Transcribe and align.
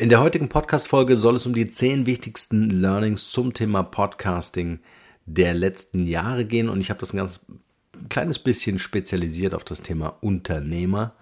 In 0.00 0.10
der 0.10 0.20
heutigen 0.20 0.48
Podcast-Folge 0.48 1.16
soll 1.16 1.34
es 1.34 1.46
um 1.46 1.56
die 1.56 1.66
zehn 1.66 2.06
wichtigsten 2.06 2.70
Learnings 2.70 3.32
zum 3.32 3.52
Thema 3.52 3.82
Podcasting 3.82 4.78
der 5.26 5.54
letzten 5.54 6.06
Jahre 6.06 6.44
gehen 6.44 6.68
und 6.68 6.80
ich 6.80 6.90
habe 6.90 7.00
das 7.00 7.12
ein 7.12 7.16
ganz 7.16 7.44
kleines 8.08 8.38
bisschen 8.38 8.78
spezialisiert 8.78 9.54
auf 9.54 9.64
das 9.64 9.82
Thema 9.82 10.16
Unternehmer. 10.20 11.16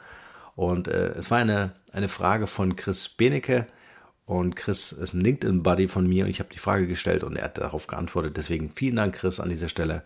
Und 0.56 0.88
äh, 0.88 1.06
es 1.12 1.30
war 1.30 1.38
eine, 1.38 1.72
eine 1.90 2.08
Frage 2.08 2.46
von 2.46 2.76
Chris 2.76 3.08
Benecke 3.08 3.66
und 4.26 4.56
Chris 4.56 4.92
ist 4.92 5.14
ein 5.14 5.22
LinkedIn-Buddy 5.22 5.88
von 5.88 6.06
mir 6.06 6.24
und 6.26 6.30
ich 6.30 6.40
habe 6.40 6.52
die 6.52 6.58
Frage 6.58 6.86
gestellt 6.86 7.24
und 7.24 7.36
er 7.36 7.44
hat 7.44 7.56
darauf 7.56 7.86
geantwortet. 7.86 8.36
Deswegen 8.36 8.68
vielen 8.68 8.96
Dank, 8.96 9.14
Chris, 9.14 9.40
an 9.40 9.48
dieser 9.48 9.68
Stelle 9.68 10.02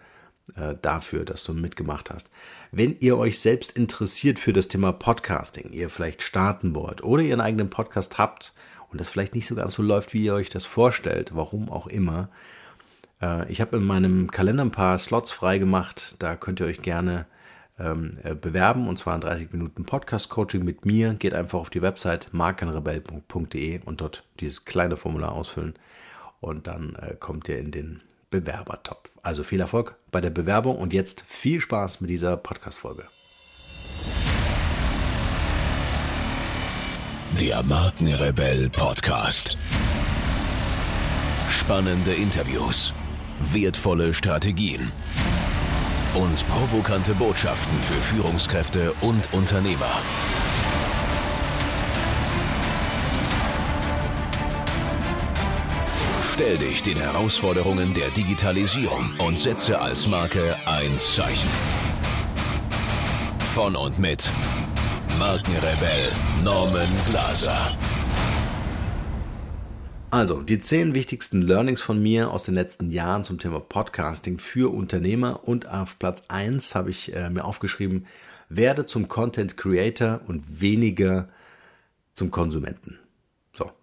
äh, 0.56 0.74
dafür, 0.80 1.24
dass 1.24 1.44
du 1.44 1.52
mitgemacht 1.52 2.10
hast. 2.10 2.30
Wenn 2.72 2.96
ihr 3.00 3.18
euch 3.18 3.40
selbst 3.40 3.76
interessiert 3.76 4.38
für 4.38 4.52
das 4.52 4.68
Thema 4.68 4.92
Podcasting, 4.92 5.70
ihr 5.72 5.90
vielleicht 5.90 6.22
starten 6.22 6.74
wollt 6.74 7.02
oder 7.02 7.22
ihr 7.22 7.34
einen 7.34 7.40
eigenen 7.40 7.70
Podcast 7.70 8.18
habt 8.18 8.54
und 8.90 9.00
das 9.00 9.08
vielleicht 9.08 9.34
nicht 9.34 9.46
so 9.46 9.54
ganz 9.54 9.74
so 9.74 9.82
läuft, 9.82 10.14
wie 10.14 10.24
ihr 10.24 10.34
euch 10.34 10.50
das 10.50 10.64
vorstellt, 10.64 11.34
warum 11.34 11.68
auch 11.68 11.86
immer, 11.86 12.28
äh, 13.20 13.50
ich 13.50 13.60
habe 13.60 13.76
in 13.76 13.84
meinem 13.84 14.30
Kalender 14.30 14.64
ein 14.64 14.72
paar 14.72 14.98
Slots 14.98 15.30
frei 15.30 15.58
gemacht, 15.58 16.16
da 16.18 16.36
könnt 16.36 16.60
ihr 16.60 16.66
euch 16.66 16.82
gerne 16.82 17.26
ähm, 17.78 18.12
äh, 18.22 18.34
bewerben 18.34 18.88
und 18.88 18.98
zwar 18.98 19.14
ein 19.14 19.20
30 19.20 19.52
Minuten 19.52 19.84
Podcast-Coaching 19.84 20.64
mit 20.64 20.84
mir. 20.84 21.14
Geht 21.14 21.34
einfach 21.34 21.58
auf 21.58 21.70
die 21.70 21.82
Website 21.82 22.28
markenrebell.de 22.32 23.80
und 23.84 24.00
dort 24.00 24.24
dieses 24.40 24.64
kleine 24.64 24.96
Formular 24.96 25.32
ausfüllen 25.32 25.74
und 26.40 26.66
dann 26.66 26.96
kommt 27.20 27.48
ihr 27.48 27.58
in 27.58 27.70
den 27.70 28.00
Bewerbertopf. 28.30 29.10
Also 29.22 29.42
viel 29.44 29.60
Erfolg 29.60 29.96
bei 30.10 30.20
der 30.20 30.30
Bewerbung 30.30 30.76
und 30.76 30.92
jetzt 30.92 31.24
viel 31.26 31.60
Spaß 31.60 32.00
mit 32.00 32.10
dieser 32.10 32.36
Podcast-Folge. 32.36 33.04
Der 37.38 37.62
Markenrebell 37.62 38.70
Podcast. 38.70 39.56
Spannende 41.48 42.12
Interviews, 42.12 42.92
wertvolle 43.52 44.12
Strategien 44.14 44.90
und 46.14 46.48
provokante 46.48 47.14
Botschaften 47.14 47.78
für 47.82 48.00
Führungskräfte 48.14 48.92
und 49.00 49.32
Unternehmer. 49.32 50.00
Stell 56.40 56.56
dich 56.56 56.82
den 56.82 56.96
Herausforderungen 56.96 57.92
der 57.92 58.08
Digitalisierung 58.12 59.10
und 59.18 59.38
setze 59.38 59.78
als 59.78 60.06
Marke 60.06 60.56
ein 60.64 60.96
Zeichen. 60.96 61.50
Von 63.52 63.76
und 63.76 63.98
mit 63.98 64.30
Markenrebell 65.18 66.10
Norman 66.42 66.88
Glaser. 67.10 67.76
Also, 70.10 70.40
die 70.40 70.58
zehn 70.58 70.94
wichtigsten 70.94 71.42
Learnings 71.42 71.82
von 71.82 72.02
mir 72.02 72.30
aus 72.30 72.44
den 72.44 72.54
letzten 72.54 72.90
Jahren 72.90 73.22
zum 73.22 73.36
Thema 73.38 73.60
Podcasting 73.60 74.38
für 74.38 74.72
Unternehmer 74.72 75.46
und 75.46 75.68
auf 75.68 75.98
Platz 75.98 76.22
1 76.28 76.74
habe 76.74 76.88
ich 76.88 77.14
äh, 77.14 77.28
mir 77.28 77.44
aufgeschrieben, 77.44 78.06
werde 78.48 78.86
zum 78.86 79.08
Content 79.08 79.58
Creator 79.58 80.22
und 80.26 80.62
weniger 80.62 81.28
zum 82.14 82.30
Konsumenten. 82.30 82.98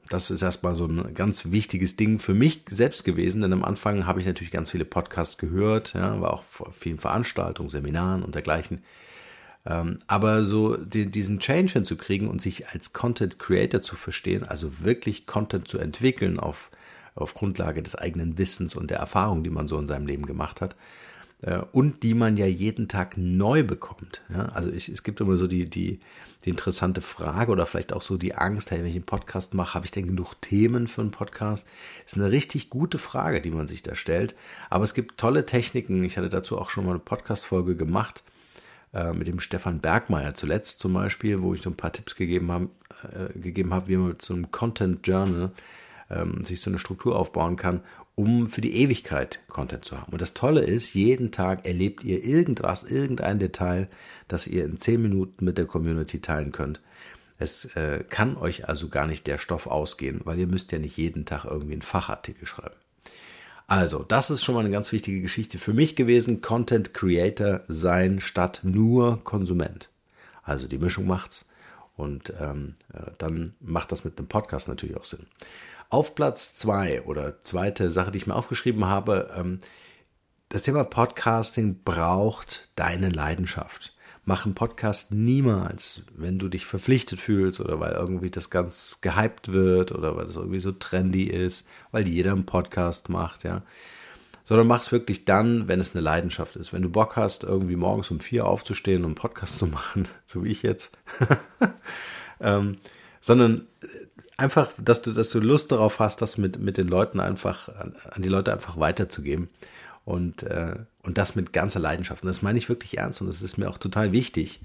Das 0.09 0.29
ist 0.29 0.41
erstmal 0.41 0.75
so 0.75 0.85
ein 0.85 1.13
ganz 1.13 1.51
wichtiges 1.51 1.95
Ding 1.95 2.19
für 2.19 2.33
mich 2.33 2.63
selbst 2.69 3.03
gewesen, 3.03 3.41
denn 3.41 3.53
am 3.53 3.63
Anfang 3.63 4.05
habe 4.05 4.19
ich 4.19 4.25
natürlich 4.25 4.51
ganz 4.51 4.69
viele 4.69 4.85
Podcasts 4.85 5.37
gehört, 5.37 5.93
ja, 5.93 6.19
war 6.21 6.33
auch 6.33 6.43
vor 6.43 6.71
vielen 6.71 6.97
Veranstaltungen, 6.97 7.69
Seminaren 7.69 8.23
und 8.23 8.35
dergleichen. 8.35 8.83
Ähm, 9.65 9.97
aber 10.07 10.45
so 10.45 10.77
die, 10.77 11.07
diesen 11.07 11.39
Change 11.39 11.73
hinzukriegen 11.73 12.29
und 12.29 12.41
sich 12.41 12.69
als 12.69 12.93
Content 12.93 13.37
Creator 13.37 13.81
zu 13.81 13.95
verstehen, 13.95 14.45
also 14.45 14.79
wirklich 14.83 15.25
Content 15.25 15.67
zu 15.67 15.77
entwickeln 15.77 16.39
auf, 16.39 16.71
auf 17.15 17.33
Grundlage 17.33 17.83
des 17.83 17.95
eigenen 17.95 18.37
Wissens 18.37 18.75
und 18.75 18.89
der 18.89 18.99
Erfahrung, 18.99 19.43
die 19.43 19.49
man 19.49 19.67
so 19.67 19.77
in 19.77 19.87
seinem 19.87 20.07
Leben 20.07 20.25
gemacht 20.25 20.61
hat, 20.61 20.75
äh, 21.41 21.59
und 21.71 22.03
die 22.03 22.13
man 22.13 22.37
ja 22.37 22.45
jeden 22.45 22.87
Tag 22.87 23.17
neu 23.17 23.63
bekommt. 23.63 24.23
Ja? 24.29 24.47
Also 24.49 24.71
ich, 24.71 24.89
es 24.89 25.03
gibt 25.03 25.21
immer 25.21 25.37
so 25.37 25.47
die, 25.47 25.69
die, 25.69 25.99
die 26.45 26.49
interessante 26.49 27.01
Frage 27.01 27.51
oder 27.51 27.65
vielleicht 27.65 27.93
auch 27.93 28.01
so 28.01 28.17
die 28.17 28.35
Angst, 28.35 28.71
hey, 28.71 28.79
wenn 28.79 28.87
ich 28.87 28.95
einen 28.95 29.03
Podcast 29.03 29.53
mache, 29.53 29.75
habe 29.75 29.85
ich 29.85 29.91
denn 29.91 30.07
genug 30.07 30.35
Themen 30.41 30.87
für 30.87 31.01
einen 31.01 31.11
Podcast? 31.11 31.67
Das 32.03 32.13
ist 32.13 32.19
eine 32.19 32.31
richtig 32.31 32.69
gute 32.69 32.97
Frage, 32.97 33.41
die 33.41 33.51
man 33.51 33.67
sich 33.67 33.83
da 33.83 33.95
stellt. 33.95 34.35
Aber 34.69 34.83
es 34.83 34.93
gibt 34.93 35.17
tolle 35.17 35.45
Techniken. 35.45 36.03
Ich 36.03 36.17
hatte 36.17 36.29
dazu 36.29 36.57
auch 36.57 36.69
schon 36.69 36.85
mal 36.85 36.91
eine 36.91 36.99
Podcast-Folge 36.99 37.75
gemacht 37.75 38.23
äh, 38.93 39.13
mit 39.13 39.27
dem 39.27 39.39
Stefan 39.39 39.79
Bergmeier 39.79 40.33
zuletzt 40.33 40.79
zum 40.79 40.93
Beispiel, 40.93 41.41
wo 41.41 41.53
ich 41.53 41.61
so 41.61 41.69
ein 41.69 41.77
paar 41.77 41.91
Tipps 41.91 42.15
gegeben 42.15 42.51
habe, 42.51 42.69
äh, 43.13 43.37
gegeben 43.37 43.73
habe, 43.73 43.87
wie 43.87 43.97
man 43.97 44.09
mit 44.09 44.21
so 44.21 44.33
einem 44.33 44.49
Content 44.51 45.05
Journal 45.05 45.51
ähm, 46.09 46.41
sich 46.41 46.61
so 46.61 46.69
eine 46.69 46.79
Struktur 46.79 47.15
aufbauen 47.15 47.55
kann, 47.55 47.81
um 48.15 48.47
für 48.47 48.61
die 48.61 48.75
Ewigkeit 48.75 49.39
Content 49.47 49.85
zu 49.85 49.99
haben. 49.99 50.11
Und 50.11 50.21
das 50.21 50.33
Tolle 50.33 50.61
ist, 50.61 50.93
jeden 50.95 51.31
Tag 51.31 51.65
erlebt 51.65 52.03
ihr 52.03 52.23
irgendwas, 52.23 52.83
irgendein 52.83 53.39
Detail, 53.39 53.89
das 54.27 54.47
ihr 54.47 54.65
in 54.65 54.77
zehn 54.77 55.01
Minuten 55.01 55.45
mit 55.45 55.57
der 55.57 55.65
Community 55.65 56.19
teilen 56.19 56.51
könnt. 56.51 56.81
Es 57.37 57.65
äh, 57.75 58.03
kann 58.09 58.35
euch 58.35 58.67
also 58.67 58.89
gar 58.89 59.05
nicht 59.05 59.27
der 59.27 59.37
Stoff 59.37 59.67
ausgehen, 59.67 60.21
weil 60.23 60.39
ihr 60.39 60.47
müsst 60.47 60.71
ja 60.71 60.79
nicht 60.79 60.97
jeden 60.97 61.25
Tag 61.25 61.45
irgendwie 61.45 61.73
einen 61.73 61.83
Fachartikel 61.83 62.47
schreiben. 62.47 62.75
Also, 63.67 64.01
das 64.01 64.29
ist 64.29 64.43
schon 64.43 64.55
mal 64.55 64.61
eine 64.61 64.71
ganz 64.71 64.93
wichtige 64.93 65.21
Geschichte 65.21 65.59
für 65.59 65.73
mich 65.73 65.95
gewesen. 65.95 66.41
Content 66.41 66.93
Creator 66.93 67.61
sein 67.67 68.21
statt 68.21 68.61
nur 68.63 69.23
Konsument. 69.25 69.89
Also 70.41 70.67
die 70.67 70.77
Mischung 70.77 71.05
macht's. 71.05 71.45
Und 71.97 72.31
ähm, 72.39 72.75
äh, 72.93 73.11
dann 73.17 73.55
macht 73.59 73.91
das 73.91 74.05
mit 74.05 74.17
einem 74.17 74.27
Podcast 74.27 74.67
natürlich 74.67 74.95
auch 74.95 75.03
Sinn. 75.03 75.27
Auf 75.89 76.15
Platz 76.15 76.53
zwei 76.55 77.01
oder 77.03 77.41
zweite 77.43 77.91
Sache, 77.91 78.11
die 78.11 78.17
ich 78.17 78.27
mir 78.27 78.35
aufgeschrieben 78.35 78.85
habe, 78.85 79.33
ähm, 79.37 79.59
das 80.49 80.63
Thema 80.63 80.83
Podcasting 80.83 81.83
braucht 81.83 82.69
deine 82.75 83.09
Leidenschaft. 83.09 83.95
Mach 84.25 84.43
einen 84.43 84.55
Podcast 84.55 85.13
niemals, 85.13 86.03
wenn 86.13 86.39
du 86.39 86.49
dich 86.49 86.65
verpflichtet 86.65 87.21
fühlst 87.21 87.61
oder 87.61 87.79
weil 87.79 87.93
irgendwie 87.93 88.29
das 88.29 88.49
ganz 88.49 88.99
gehypt 88.99 89.53
wird 89.53 89.93
oder 89.93 90.17
weil 90.17 90.25
das 90.25 90.35
irgendwie 90.35 90.59
so 90.59 90.73
trendy 90.73 91.23
ist, 91.23 91.65
weil 91.91 92.05
jeder 92.05 92.33
einen 92.33 92.45
Podcast 92.45 93.07
macht, 93.07 93.45
ja. 93.45 93.63
Sondern 94.43 94.67
mach 94.67 94.81
es 94.81 94.91
wirklich 94.91 95.23
dann, 95.23 95.69
wenn 95.69 95.79
es 95.79 95.95
eine 95.95 96.01
Leidenschaft 96.01 96.57
ist. 96.57 96.73
Wenn 96.73 96.81
du 96.81 96.89
Bock 96.89 97.15
hast, 97.15 97.45
irgendwie 97.45 97.77
morgens 97.77 98.11
um 98.11 98.19
vier 98.19 98.45
aufzustehen 98.45 99.03
und 99.03 99.05
einen 99.05 99.15
Podcast 99.15 99.57
zu 99.57 99.67
machen, 99.67 100.05
so 100.25 100.43
wie 100.43 100.51
ich 100.51 100.63
jetzt. 100.63 100.97
ähm, 102.41 102.77
sondern 103.21 103.67
einfach, 104.37 104.71
dass 104.77 105.01
du, 105.01 105.11
dass 105.11 105.31
du 105.31 105.39
Lust 105.39 105.71
darauf 105.71 105.99
hast, 105.99 106.21
das 106.21 106.37
mit, 106.37 106.59
mit 106.59 106.77
den 106.77 106.87
Leuten 106.87 107.19
einfach, 107.19 107.69
an, 107.69 107.93
die 108.17 108.29
Leute 108.29 108.53
einfach 108.53 108.79
weiterzugeben. 108.79 109.49
Und, 110.05 110.43
äh, 110.43 110.77
und 111.03 111.17
das 111.17 111.35
mit 111.35 111.51
ganzer 111.51 111.81
Leidenschaft. 111.81 112.23
Und 112.23 112.27
das 112.27 112.41
meine 112.41 112.57
ich 112.57 112.69
wirklich 112.69 112.97
ernst 112.97 113.19
und 113.19 113.27
das 113.27 113.41
ist 113.41 113.57
mir 113.57 113.69
auch 113.69 113.77
total 113.77 114.13
wichtig, 114.13 114.61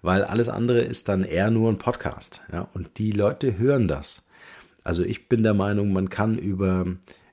weil 0.00 0.24
alles 0.24 0.48
andere 0.48 0.80
ist 0.80 1.08
dann 1.08 1.22
eher 1.22 1.50
nur 1.50 1.70
ein 1.70 1.76
Podcast. 1.76 2.40
Ja? 2.50 2.68
Und 2.72 2.96
die 2.96 3.12
Leute 3.12 3.58
hören 3.58 3.88
das. 3.88 4.26
Also 4.84 5.02
ich 5.02 5.28
bin 5.28 5.42
der 5.42 5.52
Meinung, 5.52 5.92
man 5.92 6.08
kann 6.08 6.38
über, 6.38 6.86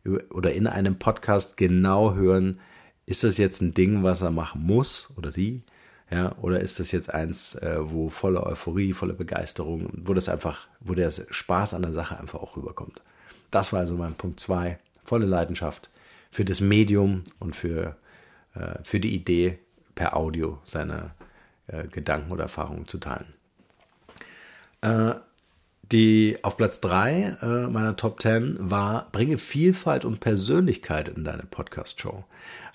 über 0.03 0.19
oder 0.31 0.51
in 0.51 0.67
einem 0.67 0.99
Podcast 0.99 1.55
genau 1.55 2.15
hören, 2.15 2.59
ist 3.05 3.23
das 3.23 3.37
jetzt 3.37 3.61
ein 3.61 3.73
Ding, 3.73 4.03
was 4.03 4.21
er 4.21 4.31
machen 4.31 4.63
muss 4.63 5.09
oder 5.15 5.31
sie 5.31 5.63
ja, 6.13 6.35
oder 6.41 6.59
ist 6.59 6.79
das 6.79 6.91
jetzt 6.91 7.11
eins, 7.11 7.55
äh, 7.55 7.77
wo 7.79 8.09
voller 8.09 8.45
Euphorie, 8.45 8.93
voller 8.93 9.15
Begeisterung, 9.15 9.89
wo 9.93 10.13
das 10.13 10.29
einfach, 10.29 10.67
wo 10.79 10.93
der 10.93 11.09
Spaß 11.11 11.73
an 11.73 11.81
der 11.81 11.91
Sache 11.93 12.19
einfach 12.19 12.39
auch 12.39 12.55
rüberkommt. 12.55 13.01
Das 13.49 13.73
war 13.73 13.79
also 13.79 13.95
mein 13.95 14.13
Punkt 14.13 14.39
zwei, 14.39 14.77
volle 15.03 15.25
Leidenschaft 15.25 15.89
für 16.29 16.45
das 16.45 16.61
Medium 16.61 17.23
und 17.39 17.55
für, 17.55 17.97
äh, 18.53 18.75
für 18.83 18.99
die 18.99 19.15
Idee, 19.15 19.57
per 19.95 20.15
Audio 20.15 20.59
seine 20.63 21.15
äh, 21.65 21.87
Gedanken 21.87 22.31
oder 22.31 22.43
Erfahrungen 22.43 22.87
zu 22.87 22.99
teilen. 22.99 23.33
Die 25.93 26.39
auf 26.41 26.57
Platz 26.57 26.81
3 26.81 27.37
äh, 27.43 27.45
meiner 27.67 27.95
Top 27.95 28.19
10 28.19 28.57
war, 28.59 29.09
bringe 29.11 29.37
Vielfalt 29.37 30.05
und 30.05 30.21
Persönlichkeit 30.21 31.07
in 31.07 31.23
deine 31.23 31.43
Podcast-Show. 31.43 32.23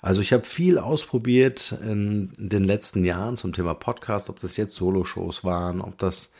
Also 0.01 0.21
ich 0.21 0.31
habe 0.31 0.45
viel 0.45 0.77
ausprobiert 0.77 1.75
in 1.81 2.31
den 2.37 2.63
letzten 2.63 3.03
Jahren 3.03 3.35
zum 3.35 3.51
Thema 3.51 3.73
Podcast, 3.73 4.29
ob 4.29 4.39
das 4.39 4.55
jetzt 4.55 4.73
Solo-Shows 4.77 5.43
waren, 5.43 5.81
ob 5.81 5.97
das 5.97 6.31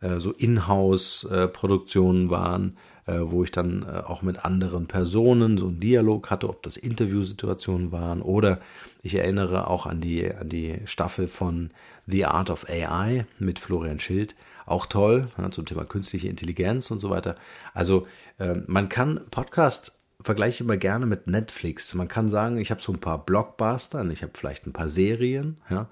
äh, 0.00 0.20
so 0.20 0.32
Inhouse-Produktionen 0.32 2.30
waren, 2.30 2.78
äh, 3.04 3.18
wo 3.20 3.44
ich 3.44 3.50
dann 3.50 3.82
äh, 3.82 3.98
auch 3.98 4.22
mit 4.22 4.42
anderen 4.42 4.86
Personen 4.86 5.58
so 5.58 5.66
einen 5.66 5.80
Dialog 5.80 6.30
hatte, 6.30 6.48
ob 6.48 6.62
das 6.62 6.78
Interviewsituationen 6.78 7.92
waren 7.92 8.22
oder 8.22 8.58
ich 9.02 9.16
erinnere 9.16 9.68
auch 9.68 9.84
an 9.84 10.00
die, 10.00 10.32
an 10.32 10.48
die 10.48 10.80
Staffel 10.86 11.28
von 11.28 11.72
The 12.06 12.24
Art 12.24 12.48
of 12.48 12.70
AI 12.70 13.26
mit 13.38 13.58
Florian 13.58 14.00
Schild. 14.00 14.34
Auch 14.66 14.86
toll, 14.86 15.28
ja, 15.38 15.50
zum 15.50 15.66
Thema 15.66 15.84
künstliche 15.84 16.28
Intelligenz 16.28 16.90
und 16.90 16.98
so 16.98 17.10
weiter. 17.10 17.36
Also 17.74 18.06
äh, 18.38 18.56
man 18.66 18.88
kann 18.88 19.20
Podcast 19.30 19.98
vergleiche 20.22 20.64
immer 20.64 20.76
gerne 20.76 21.06
mit 21.06 21.26
Netflix. 21.26 21.94
Man 21.94 22.08
kann 22.08 22.28
sagen, 22.28 22.56
ich 22.58 22.70
habe 22.70 22.80
so 22.80 22.92
ein 22.92 23.00
paar 23.00 23.24
Blockbuster, 23.24 24.04
ich 24.10 24.22
habe 24.22 24.32
vielleicht 24.34 24.66
ein 24.66 24.72
paar 24.72 24.88
Serien, 24.88 25.58
ja. 25.68 25.88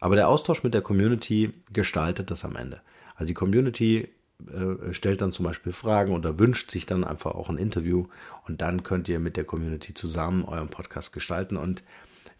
Aber 0.00 0.16
der 0.16 0.28
Austausch 0.28 0.62
mit 0.62 0.74
der 0.74 0.82
Community 0.82 1.54
gestaltet 1.72 2.30
das 2.30 2.44
am 2.44 2.56
Ende. 2.56 2.82
Also 3.14 3.26
die 3.26 3.34
Community 3.34 4.08
äh, 4.48 4.92
stellt 4.92 5.22
dann 5.22 5.32
zum 5.32 5.46
Beispiel 5.46 5.72
Fragen 5.72 6.12
oder 6.12 6.38
wünscht 6.38 6.70
sich 6.70 6.84
dann 6.84 7.04
einfach 7.04 7.34
auch 7.34 7.48
ein 7.48 7.56
Interview 7.56 8.06
und 8.46 8.60
dann 8.60 8.82
könnt 8.82 9.08
ihr 9.08 9.18
mit 9.18 9.36
der 9.36 9.44
Community 9.44 9.94
zusammen 9.94 10.44
euren 10.44 10.68
Podcast 10.68 11.12
gestalten 11.12 11.56
und 11.56 11.82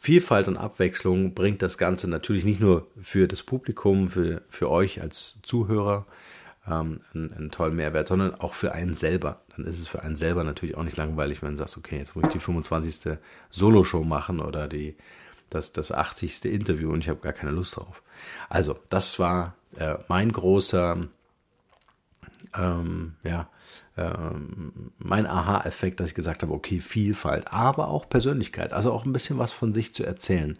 Vielfalt 0.04 0.48
und 0.48 0.58
Abwechslung 0.58 1.32
bringt 1.32 1.62
das 1.62 1.78
Ganze 1.78 2.10
natürlich 2.10 2.44
nicht 2.44 2.60
nur 2.60 2.88
für 3.00 3.26
das 3.26 3.42
Publikum, 3.42 4.08
für, 4.08 4.42
für 4.50 4.70
euch 4.70 5.00
als 5.00 5.38
Zuhörer 5.42 6.04
ähm, 6.66 7.00
einen, 7.14 7.32
einen 7.32 7.50
tollen 7.50 7.74
Mehrwert, 7.74 8.08
sondern 8.08 8.34
auch 8.34 8.52
für 8.52 8.72
einen 8.72 8.96
selber. 8.96 9.40
Dann 9.56 9.64
ist 9.64 9.78
es 9.78 9.86
für 9.86 10.02
einen 10.02 10.14
selber 10.14 10.44
natürlich 10.44 10.76
auch 10.76 10.82
nicht 10.82 10.98
langweilig, 10.98 11.42
wenn 11.42 11.52
du 11.52 11.56
sagst, 11.56 11.78
okay, 11.78 11.96
jetzt 11.96 12.14
muss 12.16 12.26
ich 12.26 12.32
die 12.32 12.38
25. 12.38 13.16
Solo-Show 13.48 14.04
machen 14.04 14.40
oder 14.40 14.68
die, 14.68 14.94
das, 15.48 15.72
das 15.72 15.90
80. 15.90 16.44
Interview 16.44 16.92
und 16.92 16.98
ich 16.98 17.08
habe 17.08 17.20
gar 17.20 17.32
keine 17.32 17.52
Lust 17.52 17.76
drauf. 17.76 18.02
Also, 18.50 18.78
das 18.90 19.18
war 19.18 19.54
äh, 19.78 19.94
mein 20.08 20.30
großer 20.32 20.98
ähm, 22.54 23.14
ja, 23.22 23.48
ähm, 23.96 24.92
mein 24.98 25.26
Aha-Effekt, 25.26 26.00
dass 26.00 26.08
ich 26.08 26.14
gesagt 26.14 26.42
habe, 26.42 26.52
okay, 26.52 26.80
Vielfalt, 26.80 27.52
aber 27.52 27.88
auch 27.88 28.08
Persönlichkeit, 28.08 28.72
also 28.72 28.92
auch 28.92 29.04
ein 29.04 29.12
bisschen 29.12 29.38
was 29.38 29.52
von 29.52 29.72
sich 29.72 29.94
zu 29.94 30.04
erzählen. 30.04 30.58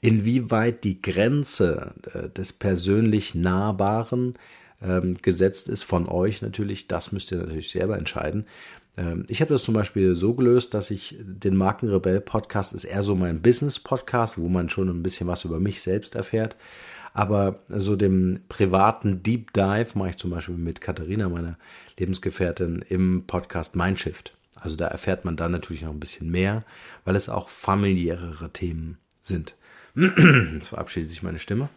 Inwieweit 0.00 0.84
die 0.84 1.00
Grenze 1.00 1.94
äh, 2.12 2.28
des 2.28 2.52
persönlich 2.52 3.34
Nahbaren 3.34 4.34
ähm, 4.82 5.16
gesetzt 5.20 5.68
ist 5.68 5.82
von 5.82 6.08
euch 6.08 6.42
natürlich, 6.42 6.88
das 6.88 7.12
müsst 7.12 7.32
ihr 7.32 7.38
natürlich 7.38 7.70
selber 7.70 7.98
entscheiden. 7.98 8.46
Ähm, 8.96 9.24
ich 9.28 9.40
habe 9.40 9.52
das 9.52 9.64
zum 9.64 9.74
Beispiel 9.74 10.14
so 10.16 10.34
gelöst, 10.34 10.74
dass 10.74 10.90
ich 10.90 11.16
den 11.20 11.56
Markenrebell 11.56 12.20
Podcast 12.20 12.72
ist 12.72 12.84
eher 12.84 13.02
so 13.02 13.14
mein 13.14 13.42
Business 13.42 13.78
Podcast, 13.78 14.38
wo 14.38 14.48
man 14.48 14.68
schon 14.68 14.88
ein 14.88 15.02
bisschen 15.02 15.26
was 15.26 15.44
über 15.44 15.60
mich 15.60 15.82
selbst 15.82 16.14
erfährt. 16.14 16.56
Aber 17.12 17.60
so 17.68 17.94
dem 17.94 18.40
privaten 18.48 19.22
Deep 19.22 19.52
Dive 19.52 19.90
mache 19.94 20.10
ich 20.10 20.16
zum 20.16 20.30
Beispiel 20.30 20.56
mit 20.56 20.80
Katharina, 20.80 21.28
meiner 21.28 21.56
Lebensgefährtin, 21.96 22.84
im 22.88 23.24
Podcast 23.26 23.76
Mindshift. 23.76 24.34
Also 24.56 24.76
da 24.76 24.88
erfährt 24.88 25.24
man 25.24 25.36
dann 25.36 25.52
natürlich 25.52 25.82
noch 25.82 25.92
ein 25.92 26.00
bisschen 26.00 26.30
mehr, 26.30 26.64
weil 27.04 27.14
es 27.14 27.28
auch 27.28 27.50
familiärere 27.50 28.50
Themen 28.50 28.98
sind. 29.20 29.54
Jetzt 29.94 30.68
verabschiedet 30.68 31.10
sich 31.10 31.22
meine 31.22 31.38
Stimme. 31.38 31.68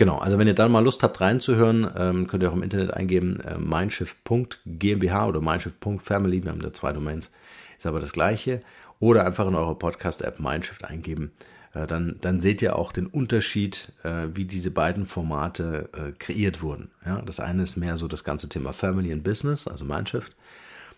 Genau, 0.00 0.16
also 0.16 0.38
wenn 0.38 0.46
ihr 0.46 0.54
dann 0.54 0.72
mal 0.72 0.82
Lust 0.82 1.02
habt 1.02 1.20
reinzuhören, 1.20 1.86
ähm, 1.94 2.26
könnt 2.26 2.42
ihr 2.42 2.48
auch 2.48 2.54
im 2.54 2.62
Internet 2.62 2.94
eingeben, 2.94 3.38
äh, 3.40 3.58
mindshift.gmbh 3.58 5.26
oder 5.26 5.42
mindshift.family, 5.42 6.42
wir 6.42 6.52
haben 6.52 6.62
da 6.62 6.72
zwei 6.72 6.94
Domains, 6.94 7.30
ist 7.76 7.84
aber 7.84 8.00
das 8.00 8.12
gleiche. 8.12 8.62
Oder 8.98 9.26
einfach 9.26 9.46
in 9.46 9.54
eurer 9.54 9.78
Podcast-App 9.78 10.40
Mindshift 10.40 10.86
eingeben 10.86 11.32
äh, 11.74 11.86
dann, 11.86 12.16
dann 12.22 12.40
seht 12.40 12.62
ihr 12.62 12.76
auch 12.76 12.92
den 12.92 13.08
Unterschied, 13.08 13.92
äh, 14.02 14.28
wie 14.32 14.46
diese 14.46 14.70
beiden 14.70 15.04
Formate 15.04 15.90
äh, 15.92 16.12
kreiert 16.12 16.62
wurden. 16.62 16.90
Ja, 17.04 17.20
das 17.20 17.38
eine 17.38 17.62
ist 17.62 17.76
mehr 17.76 17.98
so 17.98 18.08
das 18.08 18.24
ganze 18.24 18.48
Thema 18.48 18.72
Family 18.72 19.12
and 19.12 19.22
Business, 19.22 19.68
also 19.68 19.84
Mindshift. 19.84 20.34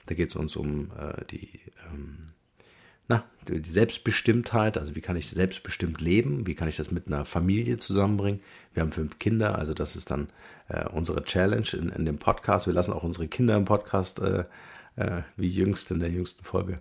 Da 0.07 0.15
geht 0.15 0.29
es 0.29 0.37
uns 0.37 0.55
um 0.55 0.93
äh, 0.97 1.25
die, 1.29 1.49
ähm, 1.93 2.29
na, 3.13 3.25
die 3.49 3.69
Selbstbestimmtheit, 3.69 4.79
also 4.79 4.95
wie 4.95 5.01
kann 5.01 5.17
ich 5.17 5.29
selbstbestimmt 5.29 6.01
leben, 6.01 6.47
wie 6.47 6.55
kann 6.55 6.69
ich 6.69 6.77
das 6.77 6.91
mit 6.91 7.07
einer 7.07 7.25
Familie 7.25 7.79
zusammenbringen. 7.79 8.41
Wir 8.73 8.83
haben 8.83 8.93
fünf 8.93 9.19
Kinder, 9.19 9.59
also 9.59 9.75
das 9.75 9.97
ist 9.97 10.11
dann 10.11 10.29
äh, 10.69 10.89
unsere 10.89 11.25
Challenge 11.25 11.67
in, 11.73 11.89
in 11.89 12.05
dem 12.05 12.19
Podcast. 12.19 12.67
Wir 12.67 12.75
lassen 12.75 12.93
auch 12.93 13.03
unsere 13.03 13.29
Kinder 13.29 13.57
im 13.57 13.65
Podcast, 13.65 14.21
äh, 14.21 14.45
äh, 14.97 15.23
wie 15.37 15.49
jüngst 15.49 15.91
in 15.91 16.01
der 16.01 16.11
jüngsten 16.11 16.45
Folge, 16.45 16.81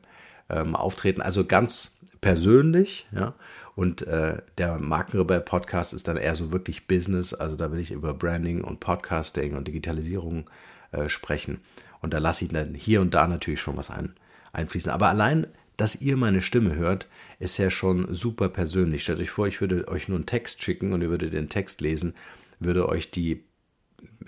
ähm, 0.49 0.75
auftreten. 0.75 1.21
Also 1.21 1.45
ganz 1.45 1.97
persönlich, 2.21 3.07
ja. 3.11 3.33
Und 3.73 4.01
äh, 4.03 4.41
der 4.57 4.77
Markenrebell-Podcast 4.77 5.93
ist 5.93 6.07
dann 6.07 6.17
eher 6.17 6.35
so 6.35 6.51
wirklich 6.51 6.87
Business. 6.87 7.33
Also 7.33 7.55
da 7.55 7.71
will 7.71 7.79
ich 7.79 7.91
über 7.91 8.13
Branding 8.13 8.63
und 8.63 8.81
Podcasting 8.81 9.55
und 9.55 9.67
Digitalisierung 9.67 10.49
äh, 10.91 11.07
sprechen. 11.07 11.61
Und 12.01 12.13
da 12.13 12.17
lasse 12.17 12.45
ich 12.45 12.51
dann 12.51 12.73
hier 12.73 12.99
und 13.01 13.13
da 13.13 13.27
natürlich 13.27 13.61
schon 13.61 13.77
was 13.77 13.89
ein, 13.89 14.13
einfließen. 14.51 14.91
Aber 14.91 15.07
allein, 15.07 15.47
dass 15.81 15.95
ihr 15.95 16.15
meine 16.15 16.43
Stimme 16.43 16.75
hört, 16.75 17.07
ist 17.39 17.57
ja 17.57 17.71
schon 17.71 18.13
super 18.13 18.49
persönlich. 18.49 19.01
Stellt 19.01 19.19
euch 19.19 19.31
vor, 19.31 19.47
ich 19.47 19.61
würde 19.61 19.87
euch 19.87 20.07
nur 20.07 20.17
einen 20.19 20.27
Text 20.27 20.61
schicken 20.61 20.93
und 20.93 21.01
ihr 21.01 21.09
würdet 21.09 21.33
den 21.33 21.49
Text 21.49 21.81
lesen, 21.81 22.13
würde 22.59 22.87
euch 22.87 23.09
die, 23.09 23.45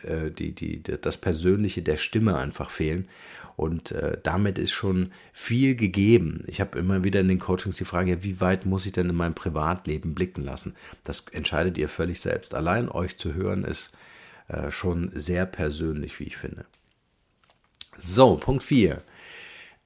äh, 0.01 0.31
die, 0.31 0.55
die, 0.55 0.81
das 0.81 1.17
Persönliche 1.17 1.83
der 1.83 1.97
Stimme 1.97 2.39
einfach 2.39 2.71
fehlen. 2.71 3.07
Und 3.55 3.91
äh, 3.91 4.17
damit 4.23 4.57
ist 4.57 4.71
schon 4.71 5.11
viel 5.31 5.75
gegeben. 5.75 6.41
Ich 6.47 6.59
habe 6.59 6.79
immer 6.79 7.03
wieder 7.03 7.19
in 7.19 7.27
den 7.27 7.37
Coachings 7.37 7.75
die 7.75 7.85
Frage, 7.85 8.09
ja, 8.09 8.23
wie 8.23 8.41
weit 8.41 8.65
muss 8.65 8.87
ich 8.87 8.93
denn 8.93 9.11
in 9.11 9.15
meinem 9.15 9.35
Privatleben 9.35 10.15
blicken 10.15 10.41
lassen? 10.41 10.73
Das 11.03 11.25
entscheidet 11.33 11.77
ihr 11.77 11.87
völlig 11.87 12.19
selbst. 12.19 12.55
Allein 12.55 12.89
euch 12.89 13.17
zu 13.19 13.35
hören 13.35 13.63
ist 13.63 13.95
äh, 14.47 14.71
schon 14.71 15.11
sehr 15.13 15.45
persönlich, 15.45 16.19
wie 16.19 16.23
ich 16.23 16.37
finde. 16.37 16.65
So, 17.95 18.37
Punkt 18.37 18.63
4. 18.63 19.03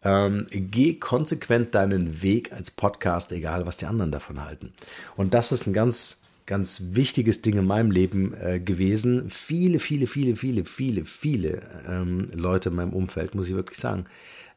Ähm, 0.03 0.45
geh 0.51 0.95
konsequent 0.95 1.73
deinen 1.75 2.21
Weg 2.21 2.53
als 2.53 2.71
Podcast, 2.71 3.31
egal 3.31 3.65
was 3.65 3.77
die 3.77 3.87
anderen 3.87 4.11
davon 4.11 4.43
halten. 4.43 4.73
Und 5.15 5.33
das 5.33 5.51
ist 5.51 5.67
ein 5.67 5.73
ganz 5.73 6.21
ganz 6.47 6.81
wichtiges 6.91 7.41
Ding 7.41 7.57
in 7.57 7.67
meinem 7.67 7.91
Leben 7.91 8.33
äh, 8.33 8.59
gewesen. 8.59 9.29
Viele, 9.29 9.79
viele, 9.79 10.07
viele, 10.07 10.35
viele, 10.35 10.65
viele, 10.65 11.05
viele 11.05 11.59
ähm, 11.87 12.29
Leute 12.33 12.69
in 12.69 12.75
meinem 12.75 12.93
Umfeld, 12.93 13.35
muss 13.35 13.49
ich 13.49 13.53
wirklich 13.53 13.77
sagen, 13.77 14.05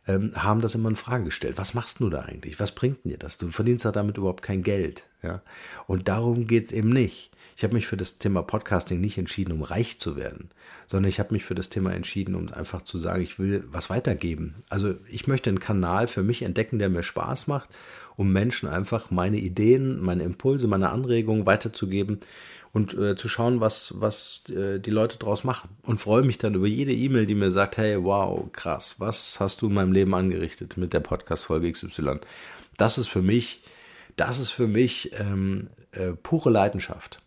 ähm, 0.07 0.31
haben 0.35 0.61
das 0.61 0.75
immer 0.75 0.89
in 0.89 0.97
Frage 0.97 1.25
gestellt. 1.25 1.59
Was 1.59 1.75
machst 1.75 2.01
du 2.01 2.09
da 2.09 2.21
eigentlich? 2.21 2.59
Was 2.59 2.73
bringt 2.73 3.05
dir 3.05 3.19
das? 3.19 3.37
Du 3.37 3.49
verdienst 3.51 3.85
ja 3.85 3.93
damit 3.93 4.17
überhaupt 4.17 4.43
kein 4.43 4.63
Geld. 4.63 5.05
Ja? 5.23 5.43
Und 5.87 6.09
darum 6.09 6.47
geht's 6.47 6.73
eben 6.73 6.89
nicht. 6.89 7.33
Ich 7.61 7.65
habe 7.65 7.75
mich 7.75 7.87
für 7.87 7.99
das 7.99 8.17
Thema 8.17 8.43
Podcasting 8.43 9.03
nicht 9.03 9.19
entschieden, 9.19 9.53
um 9.53 9.61
reich 9.61 9.99
zu 9.99 10.17
werden, 10.17 10.49
sondern 10.87 11.11
ich 11.11 11.21
habe 11.21 11.35
mich 11.35 11.45
für 11.45 11.55
das 11.55 11.69
Thema 11.69 11.93
entschieden, 11.93 12.35
um 12.35 12.51
einfach 12.51 12.81
zu 12.81 12.97
sagen, 12.97 13.23
ich 13.23 13.39
will 13.39 13.65
was 13.71 13.91
weitergeben. 13.91 14.63
Also 14.71 14.95
ich 15.11 15.27
möchte 15.27 15.51
einen 15.51 15.61
Kanal 15.61 16.09
für 16.09 16.23
mich 16.23 16.41
entdecken, 16.41 16.79
der 16.79 16.89
mir 16.89 17.03
Spaß 17.03 17.49
macht 17.49 17.69
um 18.21 18.35
Menschen 18.35 18.69
einfach 18.69 19.11
meine 19.11 19.39
Ideen, 19.39 19.99
meine 19.99 20.25
Impulse, 20.25 20.69
meine 20.69 20.91
Anregungen 20.91 21.47
weiterzugeben 21.47 22.21
und 22.71 22.93
äh, 22.93 23.17
zu 23.17 23.31
schauen, 23.31 23.61
was, 23.61 23.95
was 23.97 24.43
äh, 24.51 24.79
die 24.79 24.91
Leute 24.91 25.17
draus 25.17 25.43
machen. 25.43 25.71
Und 25.85 25.97
freue 25.97 26.23
mich 26.23 26.37
dann 26.37 26.55
über 26.55 26.67
jede 26.67 26.93
E-Mail, 26.93 27.25
die 27.25 27.35
mir 27.35 27.51
sagt, 27.51 27.79
hey, 27.79 28.03
wow, 28.05 28.47
krass, 28.53 28.97
was 28.99 29.41
hast 29.41 29.63
du 29.63 29.69
in 29.69 29.75
meinem 29.75 29.93
Leben 29.93 30.15
angerichtet 30.15 30.77
mit 30.77 30.93
der 30.93 31.01
Podcast-Folge 31.01 31.73
XY? 31.73 32.19
Das 32.77 32.99
ist 32.99 33.09
für 33.09 33.23
mich, 33.23 33.63
das 34.17 34.39
ist 34.39 34.51
für 34.51 34.69
mich 34.69 35.13
ähm, 35.19 35.71
äh, 35.93 36.13
pure 36.13 36.51
Leidenschaft. 36.51 37.23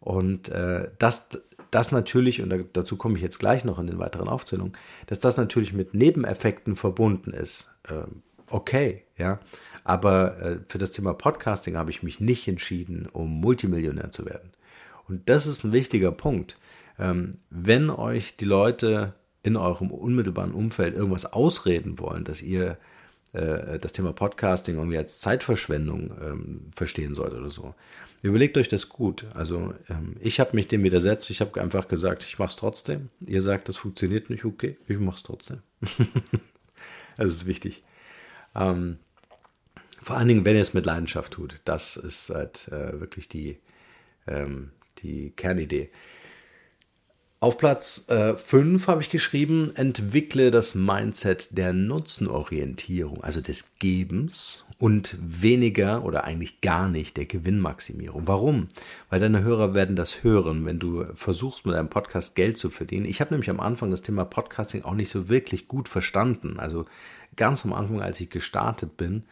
Und 0.00 0.48
äh, 0.48 0.90
das, 0.98 1.28
das 1.70 1.92
natürlich, 1.92 2.42
und 2.42 2.52
dazu 2.72 2.96
komme 2.96 3.16
ich 3.16 3.22
jetzt 3.22 3.38
gleich 3.38 3.64
noch 3.64 3.78
in 3.78 3.86
den 3.86 3.98
weiteren 3.98 4.28
Aufzählungen, 4.28 4.72
dass 5.06 5.20
das 5.20 5.36
natürlich 5.36 5.72
mit 5.72 5.94
Nebeneffekten 5.94 6.74
verbunden 6.74 7.32
ist. 7.32 7.70
Äh, 7.84 8.04
okay, 8.48 9.04
ja. 9.16 9.38
Aber 9.84 10.40
äh, 10.40 10.58
für 10.68 10.78
das 10.78 10.92
Thema 10.92 11.14
Podcasting 11.14 11.76
habe 11.76 11.90
ich 11.90 12.02
mich 12.02 12.20
nicht 12.20 12.48
entschieden, 12.48 13.08
um 13.12 13.40
Multimillionär 13.40 14.10
zu 14.10 14.24
werden. 14.26 14.50
Und 15.08 15.28
das 15.28 15.46
ist 15.46 15.64
ein 15.64 15.72
wichtiger 15.72 16.12
Punkt. 16.12 16.56
Ähm, 16.98 17.32
wenn 17.50 17.90
euch 17.90 18.36
die 18.36 18.44
Leute 18.44 19.14
in 19.42 19.56
eurem 19.56 19.90
unmittelbaren 19.90 20.52
Umfeld 20.52 20.94
irgendwas 20.94 21.32
ausreden 21.32 21.98
wollen, 21.98 22.24
dass 22.24 22.42
ihr 22.42 22.78
äh, 23.32 23.78
das 23.78 23.92
Thema 23.92 24.12
Podcasting 24.12 24.76
irgendwie 24.76 24.98
als 24.98 25.20
Zeitverschwendung 25.20 26.12
ähm, 26.20 26.70
verstehen 26.74 27.14
sollt 27.14 27.32
oder 27.32 27.50
so. 27.50 27.74
Überlegt 28.22 28.58
euch 28.58 28.68
das 28.68 28.88
gut. 28.88 29.26
Also 29.34 29.74
ähm, 29.88 30.16
ich 30.20 30.40
habe 30.40 30.54
mich 30.54 30.68
dem 30.68 30.82
widersetzt. 30.82 31.30
Ich 31.30 31.40
habe 31.40 31.60
einfach 31.60 31.88
gesagt, 31.88 32.24
ich 32.24 32.38
mache 32.38 32.50
es 32.50 32.56
trotzdem. 32.56 33.08
Ihr 33.26 33.42
sagt, 33.42 33.68
das 33.68 33.76
funktioniert 33.76 34.30
nicht, 34.30 34.44
okay, 34.44 34.76
ich 34.86 34.98
mache 34.98 35.16
es 35.16 35.22
trotzdem. 35.22 35.58
das 37.16 37.30
ist 37.30 37.46
wichtig. 37.46 37.82
Ähm, 38.54 38.98
vor 40.02 40.16
allen 40.16 40.28
Dingen, 40.28 40.44
wenn 40.44 40.56
ihr 40.56 40.62
es 40.62 40.74
mit 40.74 40.86
Leidenschaft 40.86 41.32
tut. 41.32 41.60
Das 41.64 41.96
ist 41.96 42.30
halt 42.30 42.68
äh, 42.68 43.00
wirklich 43.00 43.28
die, 43.28 43.58
ähm, 44.26 44.70
die 44.98 45.30
Kernidee. 45.30 45.90
Auf 47.42 47.56
Platz 47.56 48.04
5 48.06 48.84
äh, 48.84 48.86
habe 48.86 49.00
ich 49.00 49.08
geschrieben, 49.08 49.72
entwickle 49.74 50.50
das 50.50 50.74
Mindset 50.74 51.56
der 51.56 51.72
Nutzenorientierung, 51.72 53.24
also 53.24 53.40
des 53.40 53.64
Gebens 53.78 54.66
und 54.78 55.16
weniger 55.18 56.04
oder 56.04 56.24
eigentlich 56.24 56.60
gar 56.60 56.86
nicht 56.90 57.16
der 57.16 57.24
Gewinnmaximierung. 57.24 58.26
Warum? 58.26 58.68
Weil 59.08 59.20
deine 59.20 59.42
Hörer 59.42 59.74
werden 59.74 59.96
das 59.96 60.22
hören, 60.22 60.66
wenn 60.66 60.78
du 60.78 61.06
versuchst 61.14 61.64
mit 61.64 61.74
einem 61.74 61.88
Podcast 61.88 62.34
Geld 62.34 62.58
zu 62.58 62.68
verdienen. 62.68 63.06
Ich 63.06 63.22
habe 63.22 63.32
nämlich 63.32 63.48
am 63.48 63.60
Anfang 63.60 63.90
das 63.90 64.02
Thema 64.02 64.26
Podcasting 64.26 64.82
auch 64.84 64.94
nicht 64.94 65.10
so 65.10 65.30
wirklich 65.30 65.66
gut 65.66 65.88
verstanden. 65.88 66.60
Also 66.60 66.84
ganz 67.36 67.64
am 67.64 67.72
Anfang, 67.72 68.02
als 68.02 68.20
ich 68.20 68.28
gestartet 68.28 68.98
bin, 68.98 69.24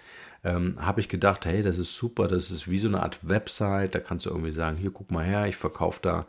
ähm, 0.45 0.77
habe 0.79 1.01
ich 1.01 1.11
gedacht, 1.11 1.45
hey, 1.45 1.63
das 1.63 1.77
ist 1.77 1.95
super, 1.95 2.27
das 2.27 2.51
ist 2.51 2.71
wie 2.71 2.79
so 2.79 2.89
eine 2.89 3.03
Art 3.03 3.19
Website, 3.21 3.95
da 3.95 4.01
kannst 4.01 4.25
du 4.25 4.31
irgendwie 4.31 4.53
sagen, 4.53 4.79
hier 4.79 4.93
guck 4.93 5.11
mal 5.11 5.27
her, 5.27 5.47
ich 5.47 5.57
verkaufe 5.57 5.99
da, 6.01 6.27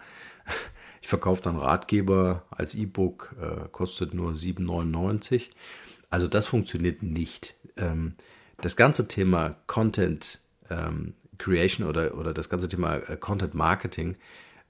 ich 1.01 1.07
verkaufe 1.07 1.41
dann 1.41 1.57
Ratgeber 1.57 2.43
als 2.51 2.75
E-Book, 2.75 3.35
äh, 3.41 3.67
kostet 3.71 4.13
nur 4.13 4.33
7,99. 4.33 5.49
Also 6.09 6.27
das 6.27 6.47
funktioniert 6.47 7.03
nicht. 7.03 7.55
Ähm, 7.77 8.15
das 8.57 8.75
ganze 8.75 9.07
Thema 9.07 9.55
Content 9.67 10.39
ähm, 10.69 11.13
Creation 11.37 11.87
oder, 11.87 12.15
oder 12.17 12.33
das 12.33 12.49
ganze 12.49 12.67
Thema 12.67 12.97
äh, 12.97 13.17
Content 13.17 13.53
Marketing 13.53 14.17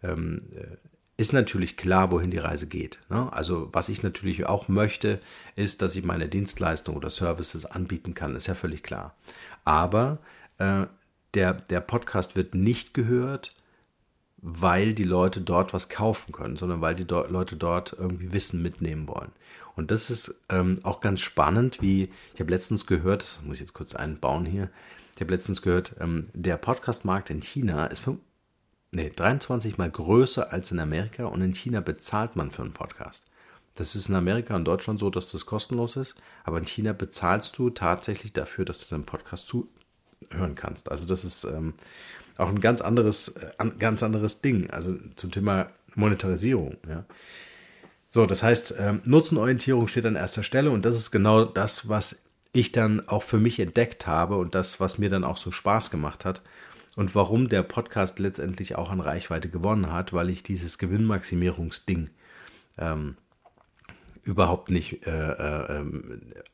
ähm, 0.04 0.40
äh, 0.56 0.78
ist 1.18 1.34
natürlich 1.34 1.76
klar, 1.76 2.12
wohin 2.12 2.32
die 2.32 2.38
Reise 2.38 2.68
geht. 2.68 3.00
Ne? 3.10 3.32
Also 3.34 3.68
was 3.74 3.90
ich 3.90 4.04
natürlich 4.04 4.46
auch 4.46 4.70
möchte, 4.70 5.20
ist, 5.58 5.82
dass 5.82 5.98
ich 5.98 6.06
meine 6.06 6.30
Dienstleistung 6.30 6.96
oder 6.96 7.10
Services 7.10 7.66
anbieten 7.66 8.14
kann, 8.14 8.38
ist 8.38 8.48
ja 8.48 8.56
völlig 8.56 8.84
klar. 8.84 9.16
Aber 9.66 10.20
äh, 10.60 10.86
der, 11.34 11.54
der 11.54 11.82
Podcast 11.82 12.38
wird 12.38 12.56
nicht 12.56 12.94
gehört, 12.94 13.54
weil 14.42 14.94
die 14.94 15.04
Leute 15.04 15.42
dort 15.42 15.74
was 15.74 15.90
kaufen 15.90 16.32
können, 16.32 16.56
sondern 16.56 16.82
weil 16.82 16.96
die 16.96 17.06
do 17.06 17.26
Leute 17.28 17.56
dort 17.56 17.94
irgendwie 17.98 18.32
Wissen 18.32 18.62
mitnehmen 18.62 19.08
wollen. 19.08 19.32
Und 19.76 19.92
das 19.92 20.10
ist 20.10 20.36
ähm, 20.50 20.80
auch 20.84 21.00
ganz 21.00 21.22
spannend, 21.22 21.82
wie 21.82 22.10
ich 22.34 22.40
habe 22.40 22.52
letztens 22.52 22.86
gehört, 22.86 23.24
das 23.24 23.40
muss 23.44 23.56
ich 23.56 23.62
jetzt 23.62 23.74
kurz 23.74 23.96
einbauen 23.96 24.46
hier, 24.46 24.70
ich 25.16 25.22
habe 25.22 25.34
letztens 25.34 25.62
gehört, 25.62 25.96
ähm, 26.00 26.28
der 26.34 26.58
Podcast-Markt 26.58 27.30
in 27.30 27.42
China 27.42 27.86
ist 27.88 28.00
für, 28.00 28.18
nee, 28.92 29.12
23 29.14 29.78
mal 29.78 29.90
größer 29.90 30.52
als 30.52 30.72
in 30.72 30.80
Amerika 30.80 31.26
und 31.26 31.42
in 31.42 31.54
China 31.54 31.82
bezahlt 31.82 32.36
man 32.36 32.52
für 32.52 32.62
einen 32.62 32.74
Podcast. 32.74 33.26
Das 33.76 33.96
ist 33.96 34.10
in 34.10 34.16
Amerika 34.16 34.56
und 34.56 34.66
Deutschland 34.66 35.00
so, 35.00 35.10
dass 35.10 35.32
das 35.32 35.46
kostenlos 35.46 35.96
ist, 35.96 36.16
aber 36.44 36.58
in 36.58 36.66
China 36.66 36.94
bezahlst 36.94 37.58
du 37.58 37.70
tatsächlich 37.70 38.34
dafür, 38.34 38.66
dass 38.66 38.80
du 38.80 38.96
deinen 38.96 39.06
Podcast 39.06 39.48
zuhören 39.48 40.56
kannst. 40.56 40.92
Also 40.92 41.06
das 41.06 41.24
ist 41.24 41.46
ähm, 41.46 41.74
auch 42.40 42.50
ein 42.50 42.62
ganz 42.62 42.82
anderes, 42.82 43.30
äh, 43.30 43.70
ganz 43.78 44.02
anderes 44.02 44.42
Ding, 44.42 44.70
also 44.70 44.96
zum 45.16 45.32
Thema 45.32 45.70
Monetarisierung. 45.96 46.78
Ja. 46.88 47.06
So, 48.10 48.26
das 48.26 48.42
heißt, 48.42 48.76
ähm, 48.80 49.02
Nutzenorientierung 49.06 49.88
steht 49.88 50.06
an 50.06 50.16
erster 50.16 50.44
Stelle 50.44 50.72
und 50.72 50.86
das 50.86 50.96
ist 50.96 51.12
genau 51.12 51.46
das, 51.46 51.90
was 51.90 52.18
ich 52.54 52.72
dann 52.72 53.08
auch 53.08 53.24
für 53.24 53.38
mich 53.38 53.60
entdeckt 53.60 54.08
habe 54.08 54.38
und 54.38 54.56
das, 54.56 54.80
was 54.80 54.98
mir 54.98 55.10
dann 55.10 55.24
auch 55.24 55.38
so 55.38 55.52
Spaß 55.52 55.92
gemacht 55.92 56.26
hat 56.26 56.42
und 56.96 57.14
warum 57.14 57.50
der 57.50 57.62
Podcast 57.62 58.18
letztendlich 58.18 58.76
auch 58.76 58.90
an 58.90 59.02
Reichweite 59.02 59.50
gewonnen 59.50 59.92
hat, 59.92 60.14
weil 60.14 60.30
ich 60.30 60.42
dieses 60.42 60.80
Gewinnmaximierungsding 60.80 62.10
ähm, 62.80 63.18
überhaupt 64.30 64.70
nicht 64.70 65.08
äh, 65.08 65.32
äh, 65.32 65.84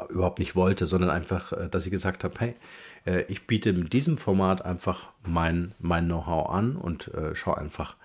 überhaupt 0.09 0.39
nicht 0.39 0.55
wollte, 0.55 0.87
sondern 0.87 1.09
einfach, 1.09 1.51
äh, 1.51 1.69
dass 1.69 1.85
ich 1.85 1.91
gesagt 1.91 2.23
habe, 2.23 2.33
hey, 2.39 2.55
äh, 3.05 3.23
ich 3.27 3.47
biete 3.47 3.73
mit 3.73 3.91
diesem 3.91 4.17
Format 4.17 4.63
einfach 4.63 5.09
mein 5.23 5.75
mein 5.79 6.05
Know-how 6.05 6.49
an 6.49 6.77
und 6.77 7.13
äh, 7.13 7.35
schaue 7.35 7.57
einfach, 7.57 7.95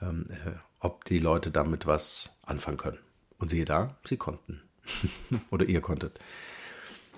ähm, 0.00 0.26
äh, 0.30 0.52
ob 0.78 1.04
die 1.04 1.18
Leute 1.18 1.50
damit 1.50 1.86
was 1.86 2.38
anfangen 2.46 2.78
können. 2.78 2.98
Und 3.38 3.50
siehe 3.50 3.64
da, 3.64 3.96
sie 4.04 4.16
konnten. 4.16 4.62
Oder 5.50 5.66
ihr 5.66 5.80
konntet. 5.80 6.20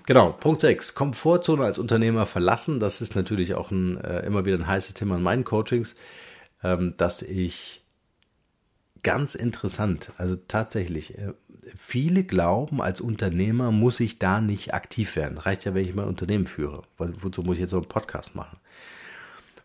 Genau, 0.05 0.31
Punkt 0.31 0.61
6. 0.61 0.95
Komfortzone 0.95 1.63
als 1.63 1.77
Unternehmer 1.77 2.25
verlassen. 2.25 2.79
Das 2.79 2.99
ist 2.99 3.15
natürlich 3.15 3.53
auch 3.53 3.69
ein, 3.69 3.97
äh, 3.97 4.25
immer 4.25 4.43
wieder 4.43 4.57
ein 4.57 4.65
heißes 4.65 4.95
Thema 4.95 5.17
in 5.17 5.21
meinen 5.21 5.43
Coachings, 5.43 5.93
ähm, 6.63 6.95
dass 6.97 7.21
ich 7.21 7.83
ganz 9.03 9.35
interessant, 9.35 10.11
also 10.17 10.35
tatsächlich, 10.35 11.17
äh, 11.17 11.33
viele 11.77 12.23
glauben, 12.23 12.81
als 12.81 13.01
Unternehmer 13.01 13.71
muss 13.71 13.99
ich 13.99 14.19
da 14.19 14.41
nicht 14.41 14.73
aktiv 14.73 15.15
werden. 15.15 15.37
Reicht 15.37 15.65
ja, 15.65 15.73
wenn 15.73 15.85
ich 15.85 15.95
mein 15.95 16.07
Unternehmen 16.07 16.47
führe. 16.47 16.83
Wozu 16.97 17.43
muss 17.43 17.55
ich 17.55 17.61
jetzt 17.61 17.71
so 17.71 17.77
einen 17.77 17.87
Podcast 17.87 18.35
machen? 18.35 18.57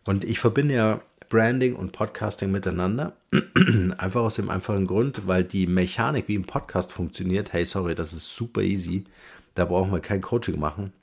Und 0.05 0.23
ich 0.23 0.39
verbinde 0.39 0.75
ja 0.75 1.01
Branding 1.29 1.75
und 1.75 1.91
Podcasting 1.91 2.51
miteinander. 2.51 3.13
Einfach 3.97 4.21
aus 4.21 4.35
dem 4.35 4.49
einfachen 4.49 4.85
Grund, 4.85 5.27
weil 5.27 5.43
die 5.43 5.67
Mechanik, 5.67 6.27
wie 6.27 6.35
im 6.35 6.45
Podcast 6.45 6.91
funktioniert, 6.91 7.53
hey, 7.53 7.65
sorry, 7.65 7.95
das 7.95 8.13
ist 8.13 8.35
super 8.35 8.61
easy. 8.61 9.05
Da 9.55 9.65
brauchen 9.65 9.91
wir 9.91 9.99
kein 9.99 10.21
Coaching 10.21 10.59
machen. 10.59 10.93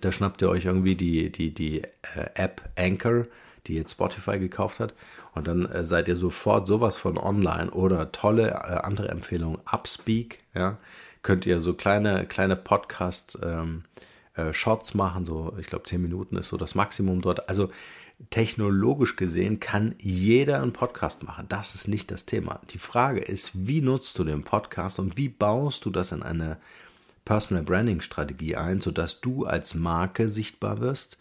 Da 0.00 0.12
schnappt 0.12 0.42
ihr 0.42 0.50
euch 0.50 0.64
irgendwie 0.64 0.96
die, 0.96 1.30
die, 1.30 1.54
die 1.54 1.82
äh, 1.82 2.28
App 2.34 2.62
Anchor, 2.76 3.26
die 3.66 3.74
jetzt 3.74 3.92
Spotify 3.92 4.38
gekauft 4.38 4.80
hat. 4.80 4.94
Und 5.34 5.46
dann 5.46 5.66
äh, 5.66 5.84
seid 5.84 6.08
ihr 6.08 6.16
sofort 6.16 6.66
sowas 6.66 6.96
von 6.96 7.18
online 7.18 7.70
oder 7.70 8.12
tolle 8.12 8.50
äh, 8.50 8.78
andere 8.82 9.08
Empfehlungen. 9.08 9.58
Upspeak, 9.70 10.40
ja, 10.54 10.78
könnt 11.22 11.46
ihr 11.46 11.60
so 11.60 11.74
kleine, 11.74 12.26
kleine 12.26 12.56
Podcast 12.56 13.38
ähm, 13.42 13.84
äh, 14.34 14.52
Shots 14.52 14.94
machen, 14.94 15.24
so 15.24 15.54
ich 15.58 15.66
glaube 15.66 15.84
zehn 15.84 16.02
Minuten 16.02 16.36
ist 16.36 16.48
so 16.48 16.56
das 16.56 16.74
Maximum 16.74 17.20
dort. 17.20 17.48
Also 17.48 17.70
technologisch 18.30 19.16
gesehen 19.16 19.60
kann 19.60 19.94
jeder 19.98 20.60
einen 20.60 20.72
Podcast 20.72 21.22
machen. 21.22 21.46
Das 21.48 21.74
ist 21.74 21.86
nicht 21.86 22.10
das 22.10 22.26
Thema. 22.26 22.60
Die 22.70 22.78
Frage 22.78 23.20
ist, 23.20 23.50
wie 23.54 23.80
nutzt 23.80 24.18
du 24.18 24.24
den 24.24 24.42
Podcast 24.42 24.98
und 24.98 25.16
wie 25.16 25.28
baust 25.28 25.84
du 25.84 25.90
das 25.90 26.12
in 26.12 26.22
eine 26.22 26.56
Personal 27.24 27.62
Branding 27.62 28.00
Strategie 28.00 28.56
ein, 28.56 28.80
sodass 28.80 29.20
du 29.20 29.44
als 29.44 29.74
Marke 29.74 30.28
sichtbar 30.28 30.80
wirst 30.80 31.18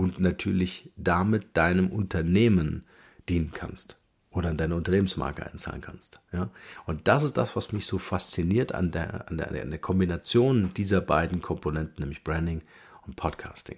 und 0.00 0.18
natürlich 0.18 0.90
damit 0.96 1.58
deinem 1.58 1.90
Unternehmen 1.90 2.86
dienen 3.28 3.52
kannst 3.52 3.98
oder 4.30 4.48
an 4.48 4.56
deine 4.56 4.74
Unternehmensmarke 4.74 5.44
einzahlen 5.44 5.82
kannst. 5.82 6.20
Ja? 6.32 6.48
Und 6.86 7.06
das 7.06 7.22
ist 7.22 7.36
das, 7.36 7.54
was 7.54 7.74
mich 7.74 7.84
so 7.84 7.98
fasziniert 7.98 8.72
an 8.74 8.92
der, 8.92 9.28
an 9.28 9.36
der, 9.36 9.50
an 9.50 9.68
der 9.68 9.78
Kombination 9.78 10.72
dieser 10.72 11.02
beiden 11.02 11.42
Komponenten, 11.42 11.96
nämlich 11.98 12.24
Branding 12.24 12.62
und 13.06 13.16
Podcasting. 13.16 13.76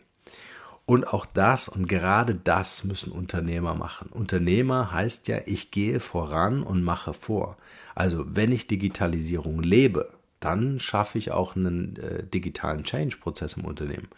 Und 0.86 1.08
auch 1.08 1.26
das 1.26 1.68
und 1.68 1.88
gerade 1.88 2.36
das 2.36 2.84
müssen 2.84 3.10
Unternehmer 3.10 3.74
machen. 3.74 4.08
Unternehmer 4.10 4.92
heißt 4.92 5.26
ja, 5.26 5.38
ich 5.46 5.72
gehe 5.72 5.98
voran 5.98 6.62
und 6.62 6.84
mache 6.84 7.14
vor. 7.14 7.56
Also 7.96 8.24
wenn 8.28 8.52
ich 8.52 8.68
Digitalisierung 8.68 9.60
lebe, 9.60 10.08
dann 10.38 10.78
schaffe 10.78 11.18
ich 11.18 11.32
auch 11.32 11.56
einen 11.56 11.96
äh, 11.96 12.22
digitalen 12.22 12.84
Change-Prozess 12.84 13.54
im 13.54 13.64
Unternehmen. 13.64 14.08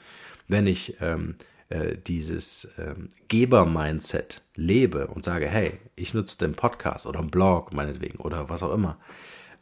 Wenn 0.48 0.66
ich 0.66 0.96
ähm, 1.00 1.36
äh, 1.68 1.96
dieses 1.96 2.68
ähm, 2.78 3.08
Geber-Mindset 3.28 4.42
lebe 4.56 5.06
und 5.08 5.24
sage, 5.24 5.48
hey, 5.48 5.78
ich 5.96 6.14
nutze 6.14 6.38
den 6.38 6.54
Podcast 6.54 7.06
oder 7.06 7.20
einen 7.20 7.30
Blog 7.30 7.72
meinetwegen 7.72 8.18
oder 8.18 8.48
was 8.48 8.62
auch 8.62 8.72
immer, 8.72 8.98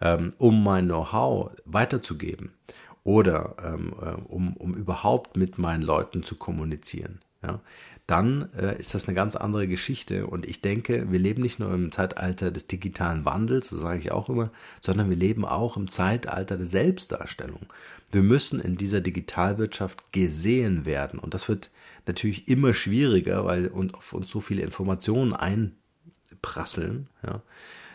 ähm, 0.01 0.33
um 0.39 0.63
mein 0.63 0.87
Know-how 0.87 1.53
weiterzugeben 1.65 2.53
oder 3.05 3.57
ähm, 3.63 3.95
äh, 4.01 4.15
um, 4.29 4.57
um 4.57 4.75
überhaupt 4.75 5.37
mit 5.37 5.59
meinen 5.59 5.83
Leuten 5.83 6.23
zu 6.23 6.37
kommunizieren, 6.37 7.21
ja, 7.43 7.61
dann 8.07 8.51
äh, 8.59 8.79
ist 8.79 8.95
das 8.95 9.07
eine 9.07 9.15
ganz 9.15 9.37
andere 9.37 9.69
Geschichte. 9.69 10.27
Und 10.27 10.47
ich 10.47 10.61
denke, 10.61 11.11
wir 11.11 11.19
leben 11.19 11.43
nicht 11.43 11.59
nur 11.59 11.73
im 11.73 11.93
Zeitalter 11.93 12.51
des 12.51 12.67
digitalen 12.67 13.25
Wandels, 13.25 13.71
das 13.71 13.81
sage 13.81 14.01
ich 14.01 14.13
auch 14.13 14.29
immer, 14.29 14.51
sondern 14.81 15.09
wir 15.09 15.17
leben 15.17 15.45
auch 15.45 15.77
im 15.77 15.89
Zeitalter 15.89 16.57
der 16.57 16.67
Selbstdarstellung. 16.67 17.67
Wir 18.11 18.23
müssen 18.23 18.61
in 18.61 18.77
dieser 18.77 19.01
Digitalwirtschaft 19.01 20.13
gesehen 20.13 20.85
werden. 20.85 21.19
Und 21.19 21.33
das 21.33 21.49
wird 21.49 21.71
natürlich 22.07 22.49
immer 22.49 22.75
schwieriger, 22.75 23.45
weil 23.45 23.71
auf 23.93 24.13
uns 24.13 24.31
so 24.31 24.41
viele 24.41 24.63
Informationen 24.63 25.35
einprasseln. 25.35 27.09
Ja 27.23 27.43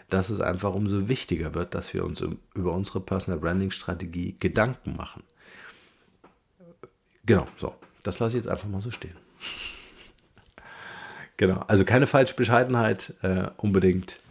dass 0.10 0.30
es 0.30 0.42
einfach 0.42 0.74
umso 0.74 1.08
wichtiger 1.08 1.54
wird, 1.54 1.74
dass 1.74 1.94
wir 1.94 2.06
uns 2.06 2.24
über 2.54 2.74
unsere 2.74 3.02
Personal 3.02 3.40
Branding 3.40 3.72
Strategie 3.72 4.36
Gedanken 4.40 4.96
machen. 4.96 5.24
Genau, 7.26 7.46
so. 7.58 7.76
Das 8.04 8.20
lasse 8.20 8.38
ich 8.38 8.44
jetzt 8.44 8.50
einfach 8.50 8.70
mal 8.70 8.80
so 8.80 8.90
stehen. 8.90 9.18
genau, 11.38 11.60
also 11.68 11.84
keine 11.84 12.08
falsche 12.08 12.36
Bescheidenheit, 12.36 13.14
äh, 13.22 13.50
unbedingt 13.58 14.22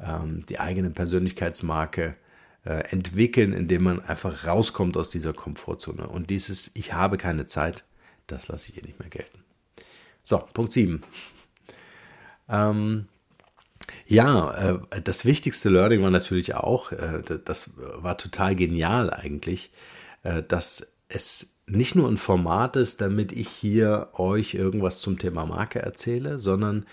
ähm, 0.00 0.44
die 0.48 0.58
eigene 0.58 0.90
Persönlichkeitsmarke 0.90 2.16
äh, 2.64 2.90
entwickeln, 2.90 3.52
indem 3.52 3.84
man 3.84 4.00
einfach 4.00 4.46
rauskommt 4.46 4.96
aus 4.96 5.10
dieser 5.10 5.32
Komfortzone. 5.32 6.08
Und 6.08 6.30
dieses 6.30 6.72
Ich 6.74 6.92
habe 6.92 7.18
keine 7.18 7.46
Zeit, 7.46 7.84
das 8.30 8.48
lasse 8.48 8.68
ich 8.68 8.74
hier 8.74 8.84
nicht 8.84 8.98
mehr 8.98 9.08
gelten. 9.08 9.44
So, 10.22 10.38
Punkt 10.38 10.72
7. 10.72 11.02
Ähm, 12.48 13.06
ja, 14.06 14.78
äh, 14.90 15.02
das 15.02 15.24
wichtigste 15.24 15.68
Learning 15.68 16.02
war 16.02 16.10
natürlich 16.10 16.54
auch, 16.54 16.92
äh, 16.92 17.22
das 17.44 17.70
war 17.76 18.18
total 18.18 18.54
genial 18.54 19.10
eigentlich, 19.10 19.70
äh, 20.22 20.42
dass 20.42 20.86
es 21.08 21.54
nicht 21.70 21.94
nur 21.94 22.08
ein 22.08 22.16
Format 22.16 22.76
ist, 22.76 23.00
damit 23.00 23.32
ich 23.32 23.48
hier 23.48 24.08
euch 24.14 24.54
irgendwas 24.54 25.00
zum 25.00 25.18
Thema 25.18 25.46
Marke 25.46 25.80
erzähle, 25.80 26.38
sondern 26.38 26.84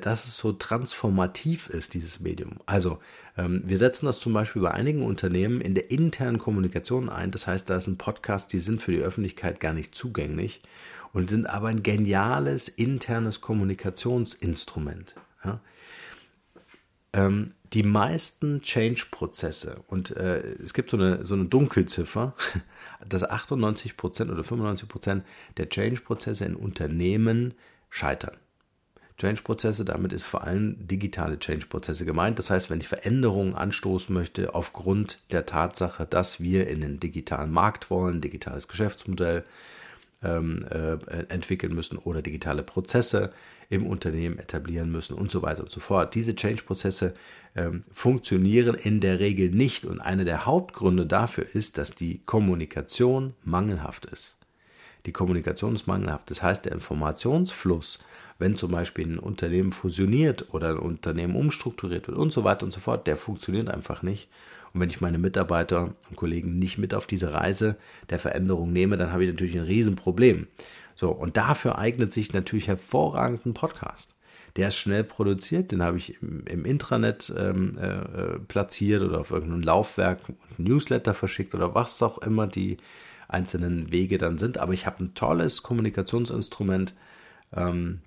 dass 0.00 0.26
es 0.26 0.36
so 0.36 0.52
transformativ 0.52 1.68
ist, 1.68 1.94
dieses 1.94 2.18
Medium. 2.18 2.54
Also 2.66 2.98
ähm, 3.36 3.62
wir 3.64 3.78
setzen 3.78 4.06
das 4.06 4.18
zum 4.18 4.32
Beispiel 4.32 4.62
bei 4.62 4.72
einigen 4.72 5.02
Unternehmen 5.02 5.60
in 5.60 5.74
der 5.74 5.90
internen 5.90 6.38
Kommunikation 6.38 7.08
ein. 7.08 7.30
Das 7.30 7.46
heißt, 7.46 7.70
da 7.70 7.76
ist 7.76 7.86
ein 7.86 7.98
Podcast, 7.98 8.52
die 8.52 8.58
sind 8.58 8.82
für 8.82 8.92
die 8.92 9.02
Öffentlichkeit 9.02 9.60
gar 9.60 9.72
nicht 9.72 9.94
zugänglich 9.94 10.62
und 11.12 11.30
sind 11.30 11.46
aber 11.46 11.68
ein 11.68 11.82
geniales 11.82 12.68
internes 12.68 13.40
Kommunikationsinstrument. 13.40 15.14
Ja? 15.44 15.60
Ähm, 17.12 17.52
die 17.72 17.82
meisten 17.82 18.62
Change-Prozesse, 18.62 19.82
und 19.88 20.16
äh, 20.16 20.40
es 20.40 20.74
gibt 20.74 20.90
so 20.90 20.96
eine, 20.96 21.24
so 21.24 21.34
eine 21.34 21.46
Dunkelziffer, 21.46 22.34
dass 23.08 23.28
98% 23.28 24.30
oder 24.30 24.42
95% 24.42 25.22
der 25.56 25.68
Change-Prozesse 25.68 26.44
in 26.44 26.56
Unternehmen 26.56 27.54
scheitern. 27.90 28.36
Change-Prozesse, 29.18 29.84
damit 29.84 30.12
ist 30.12 30.24
vor 30.24 30.44
allem 30.44 30.86
digitale 30.86 31.38
Change-Prozesse 31.38 32.04
gemeint. 32.04 32.38
Das 32.38 32.50
heißt, 32.50 32.68
wenn 32.68 32.80
ich 32.80 32.88
Veränderungen 32.88 33.54
anstoßen 33.54 34.14
möchte 34.14 34.54
aufgrund 34.54 35.20
der 35.30 35.46
Tatsache, 35.46 36.06
dass 36.06 36.40
wir 36.40 36.68
in 36.68 36.82
den 36.82 37.00
digitalen 37.00 37.50
Markt 37.50 37.90
wollen, 37.90 38.20
digitales 38.20 38.68
Geschäftsmodell 38.68 39.44
ähm, 40.22 40.66
äh, 40.70 40.98
entwickeln 41.28 41.74
müssen 41.74 41.96
oder 41.96 42.20
digitale 42.20 42.62
Prozesse 42.62 43.32
im 43.68 43.86
Unternehmen 43.86 44.38
etablieren 44.38 44.90
müssen 44.90 45.14
und 45.14 45.30
so 45.30 45.42
weiter 45.42 45.62
und 45.62 45.70
so 45.70 45.80
fort. 45.80 46.14
Diese 46.14 46.34
Change-Prozesse 46.34 47.14
ähm, 47.54 47.80
funktionieren 47.92 48.74
in 48.74 49.00
der 49.00 49.18
Regel 49.18 49.50
nicht 49.50 49.84
und 49.84 50.00
einer 50.00 50.24
der 50.24 50.46
Hauptgründe 50.46 51.06
dafür 51.06 51.46
ist, 51.54 51.78
dass 51.78 51.90
die 51.92 52.20
Kommunikation 52.24 53.34
mangelhaft 53.44 54.06
ist. 54.06 54.36
Die 55.06 55.12
Kommunikation 55.12 55.74
ist 55.74 55.86
mangelhaft. 55.86 56.30
Das 56.30 56.42
heißt, 56.42 56.64
der 56.64 56.72
Informationsfluss, 56.72 58.00
wenn 58.38 58.56
zum 58.56 58.72
Beispiel 58.72 59.06
ein 59.06 59.18
Unternehmen 59.18 59.72
fusioniert 59.72 60.52
oder 60.52 60.70
ein 60.70 60.78
Unternehmen 60.78 61.36
umstrukturiert 61.36 62.08
wird 62.08 62.18
und 62.18 62.32
so 62.32 62.44
weiter 62.44 62.64
und 62.64 62.72
so 62.72 62.80
fort, 62.80 63.06
der 63.06 63.16
funktioniert 63.16 63.70
einfach 63.70 64.02
nicht. 64.02 64.28
Und 64.74 64.80
wenn 64.80 64.90
ich 64.90 65.00
meine 65.00 65.16
Mitarbeiter 65.16 65.94
und 66.10 66.16
Kollegen 66.16 66.58
nicht 66.58 66.76
mit 66.76 66.92
auf 66.92 67.06
diese 67.06 67.32
Reise 67.32 67.76
der 68.10 68.18
Veränderung 68.18 68.72
nehme, 68.72 68.96
dann 68.98 69.12
habe 69.12 69.24
ich 69.24 69.30
natürlich 69.30 69.56
ein 69.56 69.64
Riesenproblem. 69.64 70.48
So, 70.96 71.10
und 71.10 71.36
dafür 71.36 71.78
eignet 71.78 72.10
sich 72.10 72.32
natürlich 72.32 72.68
hervorragend 72.68 73.46
ein 73.46 73.54
Podcast. 73.54 74.16
Der 74.56 74.68
ist 74.68 74.76
schnell 74.76 75.04
produziert, 75.04 75.70
den 75.70 75.82
habe 75.82 75.98
ich 75.98 76.20
im, 76.22 76.44
im 76.46 76.64
Intranet 76.64 77.32
ähm, 77.36 77.76
äh, 77.78 78.38
platziert 78.48 79.02
oder 79.02 79.20
auf 79.20 79.30
irgendeinem 79.30 79.62
Laufwerk, 79.62 80.20
Newsletter 80.56 81.12
verschickt 81.12 81.54
oder 81.54 81.74
was 81.74 82.02
auch 82.02 82.18
immer 82.18 82.46
die 82.46 82.78
einzelnen 83.28 83.92
Wege 83.92 84.16
dann 84.16 84.38
sind. 84.38 84.56
Aber 84.56 84.72
ich 84.72 84.86
habe 84.86 85.04
ein 85.04 85.14
tolles 85.14 85.62
Kommunikationsinstrument 85.62 86.94
ähm, 87.54 88.00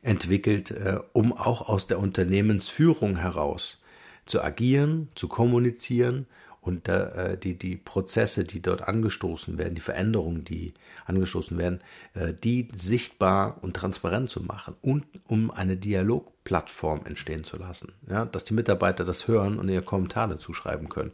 entwickelt, 0.00 0.70
äh, 0.70 1.00
um 1.12 1.34
auch 1.34 1.68
aus 1.68 1.86
der 1.86 1.98
Unternehmensführung 1.98 3.16
heraus 3.16 3.82
zu 4.24 4.42
agieren, 4.42 5.08
zu 5.14 5.28
kommunizieren 5.28 6.26
und 6.66 6.88
äh, 6.88 7.38
die, 7.38 7.56
die 7.56 7.76
Prozesse, 7.76 8.42
die 8.42 8.60
dort 8.60 8.82
angestoßen 8.82 9.56
werden, 9.56 9.76
die 9.76 9.80
Veränderungen, 9.80 10.42
die 10.42 10.74
angestoßen 11.04 11.56
werden, 11.56 11.78
äh, 12.14 12.34
die 12.34 12.66
sichtbar 12.74 13.58
und 13.62 13.76
transparent 13.76 14.30
zu 14.30 14.42
machen 14.42 14.74
und 14.82 15.04
um 15.28 15.52
eine 15.52 15.76
Dialogplattform 15.76 17.06
entstehen 17.06 17.44
zu 17.44 17.56
lassen. 17.56 17.92
Ja, 18.10 18.24
dass 18.24 18.42
die 18.42 18.54
Mitarbeiter 18.54 19.04
das 19.04 19.28
hören 19.28 19.60
und 19.60 19.68
ihre 19.68 19.82
Kommentare 19.82 20.30
dazu 20.30 20.52
schreiben 20.52 20.88
können. 20.88 21.12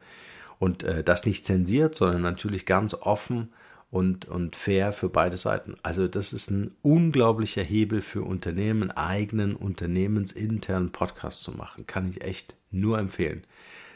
Und 0.59 0.85
äh, 0.85 1.05
das 1.05 1.27
nicht 1.27 1.45
zensiert, 1.45 1.97
sondern 1.97 2.23
natürlich 2.23 2.65
ganz 2.65 2.95
offen 2.95 3.53
und, 3.91 4.25
und 4.25 4.57
fair 4.57 4.95
für 4.95 5.11
beide 5.11 5.37
Seiten. 5.37 5.75
Also 5.83 6.09
das 6.09 6.33
ist 6.33 6.51
ein 6.51 6.75
unglaublicher 6.81 7.63
Hebel 7.63 8.01
für 8.01 8.23
Unternehmen, 8.23 8.91
eigenen 8.91 9.55
unternehmensinternen 9.55 10.93
Podcast 10.93 11.43
zu 11.43 11.51
machen. 11.51 11.87
Kann 11.87 12.09
ich 12.09 12.23
echt 12.23 12.55
nur 12.71 12.99
empfehlen 12.99 13.45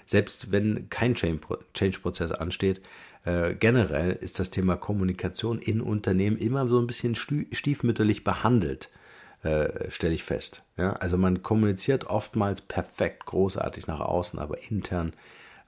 selbst 0.07 0.53
wenn 0.53 0.89
kein 0.89 1.15
Change-Prozess 1.15 2.33
ansteht, 2.33 2.81
äh, 3.25 3.55
generell 3.55 4.13
ist 4.13 4.39
das 4.39 4.51
Thema 4.51 4.77
Kommunikation 4.77 5.59
in 5.59 5.81
Unternehmen 5.81 6.39
immer 6.39 6.67
so 6.69 6.79
ein 6.79 6.87
bisschen 6.87 7.17
stiefmütterlich 7.17 8.25
behandelt, 8.25 8.91
äh, 9.43 9.91
stelle 9.91 10.15
ich 10.15 10.23
fest. 10.23 10.63
Ja? 10.77 10.93
Also 10.95 11.19
man 11.19 11.43
kommuniziert 11.43 12.05
oftmals 12.05 12.61
perfekt, 12.61 13.27
großartig 13.27 13.89
nach 13.89 14.01
außen, 14.01 14.39
aber 14.39 14.71
intern, 14.71 15.13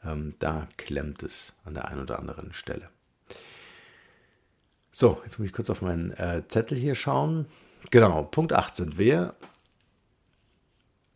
ähm, 0.05 0.35
da 0.39 0.69
klemmt 0.77 1.23
es 1.25 1.55
an 1.65 1.75
der 1.75 1.89
einen 1.89 2.03
oder 2.03 2.19
anderen 2.21 2.53
Stelle. 2.53 2.89
So, 4.93 5.21
jetzt 5.25 5.39
muss 5.39 5.47
ich 5.47 5.53
kurz 5.53 5.71
auf 5.71 5.83
meinen 5.83 6.13
äh, 6.13 6.43
Zettel 6.49 6.79
hier 6.79 6.95
schauen. 6.95 7.47
Genau, 7.91 8.25
Punkt 8.25 8.53
8 8.53 8.75
sind 8.75 8.99
wir. 8.99 9.35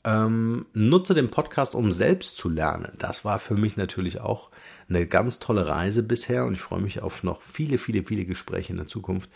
Ähm, 0.04 0.66
nutze 0.72 1.14
den 1.14 1.30
Podcast, 1.30 1.76
um 1.76 1.92
selbst 1.92 2.36
zu 2.36 2.48
lernen. 2.48 2.92
Das 2.98 3.24
war 3.24 3.38
für 3.38 3.54
mich 3.54 3.76
natürlich 3.76 4.20
auch 4.20 4.50
eine 4.88 5.06
ganz 5.06 5.38
tolle 5.38 5.68
Reise 5.68 6.02
bisher 6.02 6.44
und 6.44 6.54
ich 6.54 6.60
freue 6.60 6.80
mich 6.80 7.02
auf 7.02 7.22
noch 7.22 7.40
viele, 7.40 7.78
viele, 7.78 8.02
viele 8.02 8.24
Gespräche 8.24 8.72
in 8.72 8.78
der 8.78 8.88
Zukunft. 8.88 9.30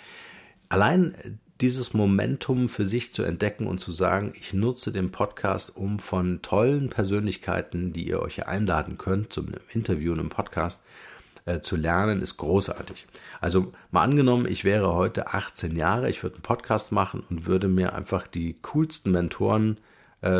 Allein 0.68 1.14
dieses 1.60 1.94
Momentum 1.94 2.68
für 2.68 2.84
sich 2.84 3.12
zu 3.12 3.22
entdecken 3.22 3.68
und 3.68 3.78
zu 3.78 3.92
sagen, 3.92 4.32
ich 4.34 4.52
nutze 4.52 4.90
den 4.90 5.12
Podcast, 5.12 5.76
um 5.76 6.00
von 6.00 6.42
tollen 6.42 6.90
Persönlichkeiten, 6.90 7.92
die 7.92 8.08
ihr 8.08 8.20
euch 8.20 8.48
einladen 8.48 8.98
könnt 8.98 9.32
zum 9.32 9.52
Interview 9.72 10.12
und 10.14 10.18
im 10.18 10.28
Podcast, 10.30 10.82
äh, 11.44 11.60
zu 11.60 11.76
lernen, 11.76 12.20
ist 12.20 12.38
großartig. 12.38 13.06
Also 13.40 13.72
mal 13.92 14.02
angenommen, 14.02 14.46
ich 14.50 14.64
wäre 14.64 14.92
heute 14.94 15.28
18 15.28 15.76
Jahre, 15.76 16.10
ich 16.10 16.24
würde 16.24 16.36
einen 16.36 16.42
Podcast 16.42 16.90
machen 16.90 17.22
und 17.30 17.46
würde 17.46 17.68
mir 17.68 17.94
einfach 17.94 18.26
die 18.26 18.56
coolsten 18.62 19.12
Mentoren 19.12 19.76
äh, 19.76 19.80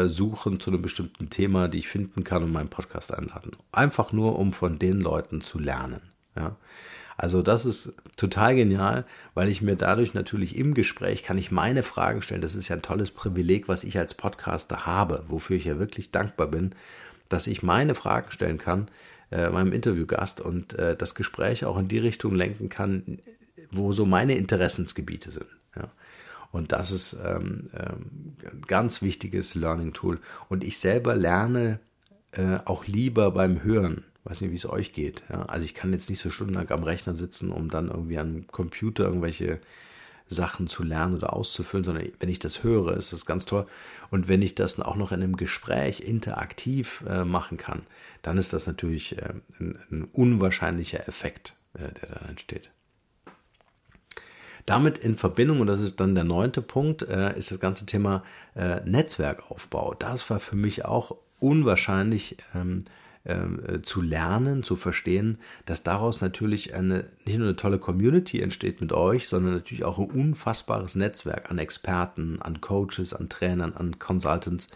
suchen 0.06 0.58
zu 0.58 0.70
einem 0.70 0.82
bestimmten 0.82 1.30
Thema, 1.30 1.68
die 1.68 1.78
ich 1.78 1.88
finden 1.88 2.24
kann 2.24 2.42
und 2.42 2.50
meinen 2.50 2.68
Podcast 2.68 3.14
einladen. 3.14 3.52
Einfach 3.72 4.10
nur, 4.10 4.38
um 4.38 4.52
von 4.52 4.78
den 4.78 5.00
Leuten 5.00 5.42
zu 5.42 5.58
lernen. 5.58 6.00
Ja. 6.34 6.56
Also 7.16 7.42
das 7.42 7.64
ist 7.64 7.94
total 8.16 8.54
genial, 8.54 9.06
weil 9.34 9.48
ich 9.48 9.62
mir 9.62 9.76
dadurch 9.76 10.12
natürlich 10.12 10.56
im 10.56 10.74
Gespräch 10.74 11.22
kann 11.22 11.38
ich 11.38 11.50
meine 11.50 11.82
Fragen 11.82 12.20
stellen. 12.20 12.42
Das 12.42 12.54
ist 12.54 12.68
ja 12.68 12.76
ein 12.76 12.82
tolles 12.82 13.10
Privileg, 13.10 13.68
was 13.68 13.84
ich 13.84 13.98
als 13.98 14.14
Podcaster 14.14 14.84
habe, 14.84 15.24
wofür 15.28 15.56
ich 15.56 15.64
ja 15.64 15.78
wirklich 15.78 16.10
dankbar 16.10 16.48
bin, 16.48 16.74
dass 17.28 17.46
ich 17.46 17.62
meine 17.62 17.94
Fragen 17.94 18.30
stellen 18.30 18.58
kann, 18.58 18.88
äh, 19.30 19.48
meinem 19.48 19.72
Interviewgast 19.72 20.40
und 20.40 20.74
äh, 20.74 20.94
das 20.94 21.14
Gespräch 21.14 21.64
auch 21.64 21.78
in 21.78 21.88
die 21.88 21.98
Richtung 21.98 22.34
lenken 22.34 22.68
kann, 22.68 23.18
wo 23.70 23.92
so 23.92 24.04
meine 24.04 24.36
Interessensgebiete 24.36 25.30
sind. 25.30 25.46
Ja. 25.74 25.90
Und 26.56 26.72
das 26.72 26.90
ist 26.90 27.14
ähm, 27.22 27.68
ähm, 27.74 28.34
ein 28.50 28.62
ganz 28.66 29.02
wichtiges 29.02 29.54
Learning 29.54 29.92
Tool. 29.92 30.20
Und 30.48 30.64
ich 30.64 30.78
selber 30.78 31.14
lerne 31.14 31.80
äh, 32.32 32.60
auch 32.64 32.86
lieber 32.86 33.30
beim 33.30 33.62
Hören. 33.62 34.04
Weiß 34.24 34.40
nicht, 34.40 34.52
wie 34.52 34.56
es 34.56 34.66
euch 34.66 34.94
geht. 34.94 35.22
Ja? 35.28 35.42
Also 35.42 35.66
ich 35.66 35.74
kann 35.74 35.92
jetzt 35.92 36.08
nicht 36.08 36.18
so 36.18 36.30
stundenlang 36.30 36.70
am 36.70 36.82
Rechner 36.82 37.12
sitzen, 37.12 37.50
um 37.50 37.68
dann 37.68 37.88
irgendwie 37.88 38.18
am 38.18 38.46
Computer 38.46 39.04
irgendwelche 39.04 39.60
Sachen 40.28 40.66
zu 40.66 40.82
lernen 40.82 41.16
oder 41.16 41.34
auszufüllen, 41.34 41.84
sondern 41.84 42.08
wenn 42.20 42.30
ich 42.30 42.38
das 42.38 42.62
höre, 42.62 42.96
ist 42.96 43.12
das 43.12 43.26
ganz 43.26 43.44
toll. 43.44 43.66
Und 44.10 44.26
wenn 44.26 44.40
ich 44.40 44.54
das 44.54 44.80
auch 44.80 44.96
noch 44.96 45.12
in 45.12 45.22
einem 45.22 45.36
Gespräch 45.36 46.00
interaktiv 46.00 47.04
äh, 47.06 47.24
machen 47.24 47.58
kann, 47.58 47.82
dann 48.22 48.38
ist 48.38 48.54
das 48.54 48.66
natürlich 48.66 49.18
äh, 49.18 49.34
ein, 49.60 49.78
ein, 49.90 50.04
unwahrscheinlicher 50.04 51.06
Effekt, 51.06 51.54
äh, 51.74 51.92
der 51.92 52.08
da 52.08 52.28
entsteht. 52.30 52.70
Damit 54.66 54.98
in 54.98 55.14
Verbindung, 55.14 55.60
und 55.60 55.68
das 55.68 55.80
ist 55.80 56.00
dann 56.00 56.14
der 56.14 56.24
neunte 56.24 56.60
Punkt, 56.60 57.02
äh, 57.02 57.38
ist 57.38 57.52
das 57.52 57.60
ganze 57.60 57.86
Thema 57.86 58.24
äh, 58.54 58.80
Netzwerkaufbau. 58.84 59.94
Das 59.94 60.28
war 60.28 60.40
für 60.40 60.56
mich 60.56 60.84
auch 60.84 61.16
unwahrscheinlich 61.38 62.36
ähm, 62.54 62.84
äh, 63.26 63.82
zu 63.82 64.02
lernen, 64.02 64.62
zu 64.62 64.76
verstehen, 64.76 65.38
dass 65.66 65.82
daraus 65.82 66.20
natürlich 66.20 66.74
eine, 66.74 67.06
nicht 67.24 67.38
nur 67.38 67.48
eine 67.48 67.56
tolle 67.56 67.78
Community 67.78 68.40
entsteht 68.40 68.80
mit 68.80 68.92
euch, 68.92 69.28
sondern 69.28 69.54
natürlich 69.54 69.84
auch 69.84 69.98
ein 69.98 70.10
unfassbares 70.10 70.96
Netzwerk 70.96 71.50
an 71.50 71.58
Experten, 71.58 72.40
an 72.40 72.60
Coaches, 72.60 73.14
an 73.14 73.28
Trainern, 73.28 73.72
an 73.74 73.98
Consultants 73.98 74.68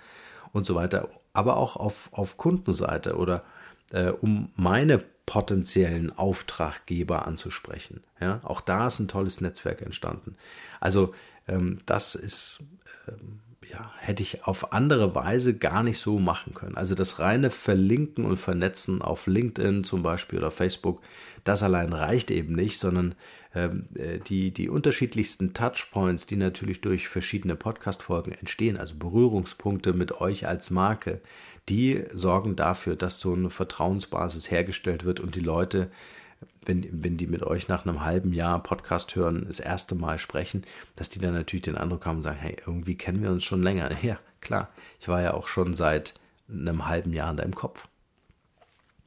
und 0.52 0.66
so 0.66 0.74
weiter, 0.74 1.08
aber 1.32 1.56
auch 1.56 1.76
auf, 1.76 2.08
auf 2.12 2.36
Kundenseite 2.36 3.16
oder 3.16 3.44
äh, 3.92 4.10
um 4.10 4.50
meine 4.56 5.02
potenziellen 5.30 6.10
Auftraggeber 6.10 7.24
anzusprechen. 7.24 8.02
Ja, 8.20 8.40
auch 8.42 8.60
da 8.60 8.88
ist 8.88 8.98
ein 8.98 9.06
tolles 9.06 9.40
Netzwerk 9.40 9.80
entstanden. 9.80 10.34
Also 10.80 11.14
ähm, 11.46 11.78
das 11.86 12.16
ist, 12.16 12.64
ähm, 13.06 13.38
ja, 13.70 13.92
hätte 14.00 14.24
ich 14.24 14.42
auf 14.44 14.72
andere 14.72 15.14
Weise 15.14 15.54
gar 15.54 15.84
nicht 15.84 16.00
so 16.00 16.18
machen 16.18 16.52
können. 16.52 16.76
Also 16.76 16.96
das 16.96 17.20
reine 17.20 17.50
Verlinken 17.50 18.24
und 18.24 18.38
Vernetzen 18.38 19.02
auf 19.02 19.28
LinkedIn 19.28 19.84
zum 19.84 20.02
Beispiel 20.02 20.40
oder 20.40 20.50
Facebook, 20.50 21.00
das 21.44 21.62
allein 21.62 21.92
reicht 21.92 22.32
eben 22.32 22.56
nicht, 22.56 22.80
sondern 22.80 23.14
die, 23.52 24.52
die 24.52 24.68
unterschiedlichsten 24.68 25.54
Touchpoints, 25.54 26.26
die 26.26 26.36
natürlich 26.36 26.80
durch 26.80 27.08
verschiedene 27.08 27.56
Podcast-Folgen 27.56 28.32
entstehen, 28.32 28.76
also 28.76 28.94
Berührungspunkte 28.94 29.92
mit 29.92 30.20
euch 30.20 30.46
als 30.46 30.70
Marke, 30.70 31.20
die 31.68 32.04
sorgen 32.12 32.56
dafür, 32.56 32.96
dass 32.96 33.20
so 33.20 33.32
eine 33.32 33.50
Vertrauensbasis 33.50 34.50
hergestellt 34.50 35.04
wird 35.04 35.20
und 35.20 35.34
die 35.34 35.40
Leute, 35.40 35.90
wenn, 36.64 36.86
wenn 36.92 37.16
die 37.16 37.26
mit 37.26 37.42
euch 37.42 37.68
nach 37.68 37.84
einem 37.84 38.04
halben 38.04 38.32
Jahr 38.32 38.62
Podcast 38.62 39.16
hören, 39.16 39.46
das 39.46 39.60
erste 39.60 39.94
Mal 39.94 40.18
sprechen, 40.18 40.62
dass 40.96 41.10
die 41.10 41.18
dann 41.18 41.34
natürlich 41.34 41.62
den 41.62 41.76
Eindruck 41.76 42.06
haben 42.06 42.18
und 42.18 42.22
sagen, 42.22 42.38
hey, 42.38 42.56
irgendwie 42.66 42.96
kennen 42.96 43.22
wir 43.22 43.30
uns 43.30 43.44
schon 43.44 43.62
länger. 43.62 43.90
Ja, 44.02 44.18
klar, 44.40 44.70
ich 45.00 45.08
war 45.08 45.22
ja 45.22 45.34
auch 45.34 45.48
schon 45.48 45.74
seit 45.74 46.14
einem 46.48 46.86
halben 46.86 47.12
Jahr 47.12 47.30
in 47.30 47.36
deinem 47.36 47.54
Kopf, 47.54 47.88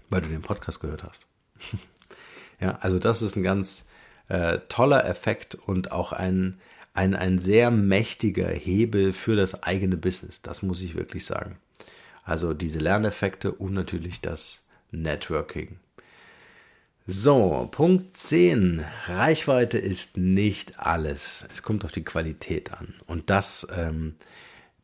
weil 0.10 0.22
du 0.22 0.30
den 0.30 0.42
Podcast 0.42 0.80
gehört 0.80 1.04
hast. 1.04 1.28
ja, 2.60 2.78
also 2.82 3.00
das 3.00 3.22
ist 3.22 3.36
ein 3.36 3.44
ganz 3.44 3.86
äh, 4.30 4.60
toller 4.70 5.06
Effekt 5.06 5.56
und 5.56 5.92
auch 5.92 6.14
ein, 6.14 6.58
ein, 6.94 7.16
ein 7.16 7.40
sehr 7.40 7.72
mächtiger 7.72 8.48
Hebel 8.48 9.14
für 9.14 9.36
das 9.36 9.64
eigene 9.64 9.98
Business. 9.98 10.42
Das 10.42 10.62
muss 10.62 10.82
ich 10.82 10.96
wirklich 10.96 11.26
sagen. 11.26 11.58
Also 12.24 12.54
diese 12.54 12.80
Lerneffekte 12.80 13.52
und 13.52 13.74
natürlich 13.74 14.22
das 14.22 14.66
Networking. 14.92 15.80
So, 17.06 17.68
Punkt 17.70 18.16
10. 18.16 18.86
Reichweite 19.08 19.78
ist 19.78 20.16
nicht 20.16 20.80
alles. 20.80 21.46
Es 21.52 21.62
kommt 21.62 21.84
auf 21.84 21.92
die 21.92 22.06
Qualität 22.06 22.72
an. 22.72 22.94
Und 23.08 23.30
das, 23.30 23.68
ähm, 23.76 24.16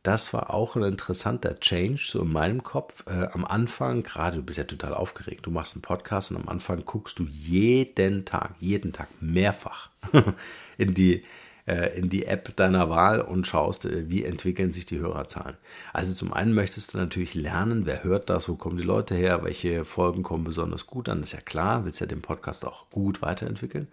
das 0.02 0.32
war 0.32 0.52
auch 0.54 0.76
ein 0.76 0.82
interessanter 0.82 1.58
Change 1.60 2.00
so 2.02 2.22
in 2.22 2.32
meinem 2.32 2.62
Kopf. 2.62 3.04
Äh, 3.06 3.28
am 3.32 3.44
Anfang, 3.44 4.02
gerade 4.02 4.38
du 4.38 4.42
bist 4.42 4.58
ja 4.58 4.64
total 4.64 4.94
aufgeregt, 4.94 5.46
du 5.46 5.50
machst 5.50 5.74
einen 5.74 5.82
Podcast 5.82 6.30
und 6.30 6.38
am 6.38 6.48
Anfang 6.48 6.84
guckst 6.84 7.18
du 7.18 7.24
jeden 7.24 8.24
Tag, 8.24 8.54
jeden 8.60 8.92
Tag 8.92 9.08
mehrfach 9.20 9.90
in 10.78 10.94
die 10.94 11.24
äh, 11.66 11.96
in 11.98 12.08
die 12.08 12.26
App 12.26 12.56
deiner 12.56 12.88
Wahl 12.88 13.20
und 13.20 13.46
schaust, 13.46 13.84
äh, 13.84 14.08
wie 14.08 14.24
entwickeln 14.24 14.72
sich 14.72 14.86
die 14.86 14.98
Hörerzahlen. 14.98 15.56
Also 15.92 16.14
zum 16.14 16.32
einen 16.32 16.54
möchtest 16.54 16.94
du 16.94 16.98
natürlich 16.98 17.34
lernen, 17.34 17.86
wer 17.86 18.02
hört 18.02 18.30
das, 18.30 18.48
wo 18.48 18.56
kommen 18.56 18.78
die 18.78 18.82
Leute 18.82 19.14
her, 19.14 19.44
welche 19.44 19.84
Folgen 19.84 20.22
kommen 20.22 20.44
besonders 20.44 20.86
gut 20.86 21.08
an, 21.08 21.22
ist 21.22 21.32
ja 21.32 21.40
klar, 21.40 21.84
willst 21.84 22.00
ja 22.00 22.06
den 22.06 22.22
Podcast 22.22 22.66
auch 22.66 22.88
gut 22.90 23.22
weiterentwickeln. 23.22 23.88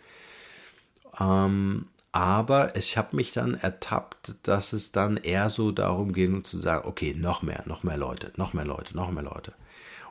Ähm, 1.20 1.88
aber 2.18 2.76
ich 2.76 2.98
habe 2.98 3.16
mich 3.16 3.32
dann 3.32 3.54
ertappt, 3.54 4.34
dass 4.42 4.74
es 4.74 4.92
dann 4.92 5.18
eher 5.18 5.52
so 5.52 5.72
darum 5.72 6.14
ging, 6.14 6.44
zu 6.44 6.58
sagen, 6.58 6.88
okay, 6.88 7.14
noch 7.16 7.44
mehr, 7.44 7.62
noch 7.68 7.84
mehr 7.84 7.98
Leute, 7.98 8.32
noch 8.38 8.54
mehr 8.54 8.66
Leute, 8.66 8.98
noch 8.98 9.12
mehr 9.12 9.22
Leute. 9.22 9.54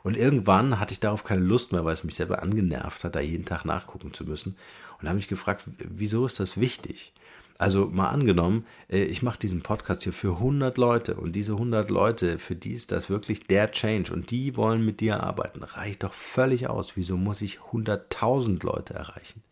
Und 0.03 0.15
irgendwann 0.15 0.79
hatte 0.79 0.93
ich 0.93 1.01
darauf 1.01 1.25
keine 1.25 1.41
Lust 1.41 1.73
mehr, 1.73 1.83
weil 1.83 1.91
es 1.91 2.05
mich 2.05 2.15
selber 2.15 2.41
angenervt 2.41 3.03
hat, 3.03 3.15
da 3.15 3.19
jeden 3.19 3.43
Tag 3.43 3.65
nachgucken 3.65 4.13
zu 4.13 4.23
müssen. 4.23 4.55
Und 5.01 5.09
habe 5.09 5.17
mich 5.17 5.27
gefragt, 5.27 5.65
wieso 5.79 6.25
ist 6.25 6.39
das 6.39 6.57
wichtig? 6.57 7.11
Also 7.57 7.87
mal 7.87 8.07
angenommen, 8.07 8.65
äh, 8.89 9.03
ich 9.03 9.21
mache 9.21 9.39
diesen 9.39 9.61
Podcast 9.61 10.03
hier 10.03 10.13
für 10.13 10.35
100 10.35 10.77
Leute 10.77 11.15
und 11.15 11.33
diese 11.33 11.53
100 11.53 11.89
Leute, 11.89 12.39
für 12.39 12.55
die 12.55 12.71
ist 12.71 12.93
das 12.93 13.09
wirklich 13.09 13.47
der 13.47 13.73
Change 13.73 14.13
und 14.13 14.31
die 14.31 14.55
wollen 14.55 14.85
mit 14.85 15.01
dir 15.01 15.23
arbeiten. 15.23 15.61
Reicht 15.61 16.03
doch 16.03 16.13
völlig 16.13 16.69
aus. 16.69 16.95
Wieso 16.95 17.17
muss 17.17 17.41
ich 17.41 17.57
100.000 17.57 18.65
Leute 18.65 18.93
erreichen? 18.93 19.43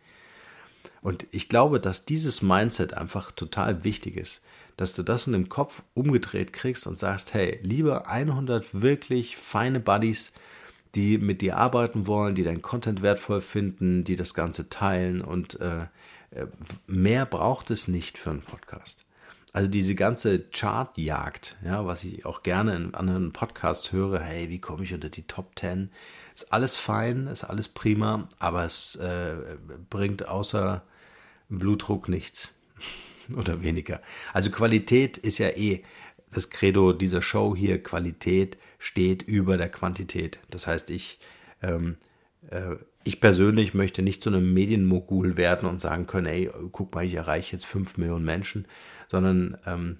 Und 1.06 1.28
ich 1.30 1.50
glaube, 1.50 1.80
dass 1.80 2.06
dieses 2.06 2.42
Mindset 2.42 2.96
einfach 2.96 3.32
total 3.32 3.84
wichtig 3.84 4.18
ist, 4.18 4.42
dass 4.76 4.96
du 4.96 5.04
das 5.04 5.28
in 5.28 5.34
dem 5.34 5.50
Kopf 5.50 5.84
umgedreht 5.94 6.52
kriegst 6.52 6.88
und 6.88 6.98
sagst, 6.98 7.36
hey, 7.36 7.60
lieber 7.62 8.08
100 8.08 8.82
wirklich 8.82 9.38
feine 9.38 9.80
Buddies, 9.80 10.32
die 10.96 11.20
mit 11.20 11.42
dir 11.42 11.58
arbeiten 11.58 12.08
wollen, 12.08 12.34
die 12.34 12.42
dein 12.42 12.64
Content 12.64 13.04
wertvoll 13.04 13.42
finden, 13.42 14.04
die 14.04 14.16
das 14.16 14.34
Ganze 14.34 14.68
teilen 14.68 15.22
und 15.22 15.62
äh, 15.62 15.82
äh, 16.32 16.48
mehr 16.88 17.28
braucht 17.28 17.70
es 17.70 17.88
nicht 17.88 18.18
für 18.18 18.32
einen 18.32 18.42
Podcast. 18.42 19.06
Also 19.54 19.70
diese 19.70 19.94
ganze 19.94 20.40
Chartjagd, 20.40 21.58
ja, 21.64 21.86
was 21.86 22.04
ich 22.04 22.26
auch 22.26 22.42
gerne 22.42 22.76
in 22.76 22.96
anderen 22.96 23.32
Podcasts 23.32 23.92
höre, 23.92 24.22
hey, 24.22 24.50
wie 24.50 24.60
komme 24.60 24.84
ich 24.84 24.96
unter 24.96 25.10
die 25.10 25.28
Top 25.28 25.52
10? 25.56 25.92
Ist 26.34 26.52
alles 26.52 26.76
fein, 26.76 27.28
ist 27.28 27.44
alles 27.44 27.68
prima, 27.68 28.28
aber 28.40 28.66
es 28.66 28.96
äh, 28.96 29.36
bringt 29.92 30.28
außer 30.28 30.82
Blutdruck 31.50 32.10
nichts 32.10 32.52
oder 33.36 33.62
weniger. 33.62 34.02
Also 34.34 34.52
Qualität 34.52 35.18
ist 35.18 35.38
ja 35.38 35.50
eh 35.50 35.84
das 36.32 36.50
Credo 36.50 36.94
dieser 36.94 37.22
Show 37.22 37.56
hier. 37.56 37.82
Qualität 37.82 38.58
steht 38.80 39.24
über 39.24 39.58
der 39.58 39.70
Quantität. 39.70 40.40
Das 40.50 40.68
heißt, 40.68 40.90
ich 40.90 41.20
ähm, 41.62 41.98
äh, 42.50 42.76
ich 43.08 43.22
persönlich 43.22 43.76
möchte 43.76 44.02
nicht 44.02 44.24
zu 44.24 44.30
einem 44.30 44.54
Medienmogul 44.54 45.38
werden 45.38 45.70
und 45.70 45.80
sagen 45.80 46.08
können, 46.08 46.26
ey, 46.26 46.50
guck 46.72 46.94
mal, 46.96 47.06
ich 47.06 47.14
erreiche 47.14 47.54
jetzt 47.54 47.66
fünf 47.66 47.98
Millionen 47.98 48.26
Menschen, 48.26 48.68
sondern 49.08 49.58
ähm, 49.68 50.00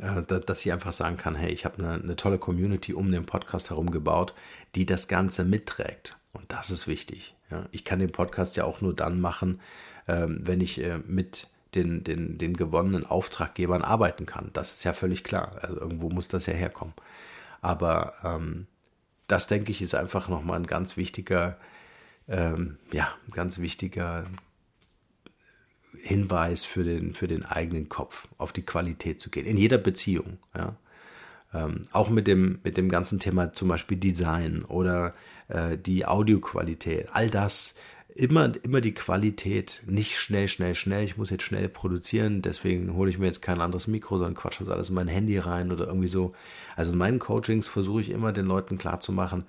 äh, 0.00 0.22
dass 0.22 0.64
ich 0.64 0.72
einfach 0.72 0.92
sagen 0.92 1.16
kann, 1.16 1.34
hey, 1.34 1.50
ich 1.50 1.64
habe 1.64 1.82
eine, 1.82 2.00
eine 2.00 2.16
tolle 2.16 2.38
Community 2.38 2.94
um 2.94 3.10
den 3.10 3.26
Podcast 3.26 3.70
herum 3.70 3.90
gebaut, 3.90 4.32
die 4.76 4.86
das 4.86 5.08
Ganze 5.08 5.44
mitträgt. 5.44 6.16
Und 6.32 6.52
das 6.52 6.70
ist 6.70 6.86
wichtig. 6.86 7.34
Ja. 7.50 7.66
Ich 7.72 7.84
kann 7.84 7.98
den 7.98 8.12
Podcast 8.12 8.56
ja 8.56 8.62
auch 8.62 8.80
nur 8.80 8.94
dann 8.94 9.20
machen, 9.20 9.60
wenn 10.08 10.60
ich 10.60 10.82
äh, 10.82 10.98
mit 11.06 11.48
den, 11.74 12.02
den, 12.02 12.38
den 12.38 12.56
gewonnenen 12.56 13.04
Auftraggebern 13.04 13.82
arbeiten 13.82 14.26
kann. 14.26 14.50
Das 14.54 14.74
ist 14.74 14.84
ja 14.84 14.92
völlig 14.92 15.22
klar. 15.22 15.52
Also 15.60 15.80
irgendwo 15.80 16.08
muss 16.08 16.28
das 16.28 16.46
ja 16.46 16.54
herkommen. 16.54 16.94
Aber 17.60 18.14
ähm, 18.24 18.66
das, 19.26 19.46
denke 19.46 19.70
ich, 19.70 19.82
ist 19.82 19.94
einfach 19.94 20.28
nochmal 20.28 20.58
ein 20.58 20.66
ganz 20.66 20.96
wichtiger 20.96 21.58
ähm, 22.28 22.76
ja, 22.92 23.08
ganz 23.32 23.58
wichtiger 23.58 24.24
Hinweis 25.96 26.64
für 26.64 26.84
den, 26.84 27.12
für 27.12 27.26
den 27.26 27.44
eigenen 27.44 27.88
Kopf, 27.88 28.28
auf 28.36 28.52
die 28.52 28.62
Qualität 28.62 29.20
zu 29.20 29.30
gehen, 29.30 29.46
in 29.46 29.56
jeder 29.56 29.78
Beziehung. 29.78 30.38
Ja. 30.54 30.76
Ähm, 31.54 31.82
auch 31.92 32.10
mit 32.10 32.26
dem, 32.26 32.60
mit 32.62 32.76
dem 32.76 32.90
ganzen 32.90 33.18
Thema 33.18 33.54
zum 33.54 33.68
Beispiel 33.68 33.96
Design 33.96 34.62
oder 34.64 35.14
äh, 35.48 35.78
die 35.78 36.04
Audioqualität, 36.04 37.08
all 37.12 37.30
das, 37.30 37.74
immer, 38.18 38.52
immer 38.64 38.80
die 38.80 38.94
Qualität, 38.94 39.82
nicht 39.86 40.18
schnell, 40.18 40.48
schnell, 40.48 40.74
schnell, 40.74 41.04
ich 41.04 41.16
muss 41.16 41.30
jetzt 41.30 41.44
schnell 41.44 41.68
produzieren, 41.68 42.42
deswegen 42.42 42.94
hole 42.94 43.10
ich 43.10 43.18
mir 43.18 43.26
jetzt 43.26 43.42
kein 43.42 43.60
anderes 43.60 43.86
Mikro, 43.86 44.18
sondern 44.18 44.34
quatsche 44.34 44.64
das 44.64 44.72
alles 44.72 44.88
in 44.88 44.96
mein 44.96 45.08
Handy 45.08 45.38
rein 45.38 45.70
oder 45.70 45.86
irgendwie 45.86 46.08
so. 46.08 46.34
Also 46.74 46.92
in 46.92 46.98
meinen 46.98 47.20
Coachings 47.20 47.68
versuche 47.68 48.00
ich 48.00 48.10
immer 48.10 48.32
den 48.32 48.46
Leuten 48.46 48.76
klarzumachen, 48.76 49.44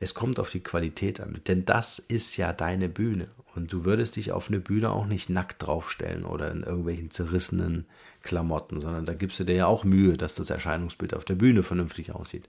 es 0.00 0.14
kommt 0.14 0.38
auf 0.38 0.50
die 0.50 0.60
Qualität 0.60 1.20
an, 1.20 1.40
denn 1.46 1.64
das 1.64 1.98
ist 1.98 2.36
ja 2.36 2.52
deine 2.52 2.88
Bühne. 2.88 3.28
Und 3.54 3.72
du 3.72 3.84
würdest 3.84 4.16
dich 4.16 4.30
auf 4.30 4.48
eine 4.48 4.60
Bühne 4.60 4.90
auch 4.90 5.06
nicht 5.06 5.30
nackt 5.30 5.64
draufstellen 5.64 6.24
oder 6.24 6.50
in 6.52 6.62
irgendwelchen 6.62 7.10
zerrissenen 7.10 7.86
Klamotten, 8.22 8.80
sondern 8.80 9.04
da 9.04 9.14
gibst 9.14 9.40
du 9.40 9.44
dir 9.44 9.54
ja 9.56 9.66
auch 9.66 9.84
Mühe, 9.84 10.16
dass 10.16 10.34
das 10.34 10.50
Erscheinungsbild 10.50 11.14
auf 11.14 11.24
der 11.24 11.34
Bühne 11.34 11.62
vernünftig 11.62 12.12
aussieht. 12.12 12.48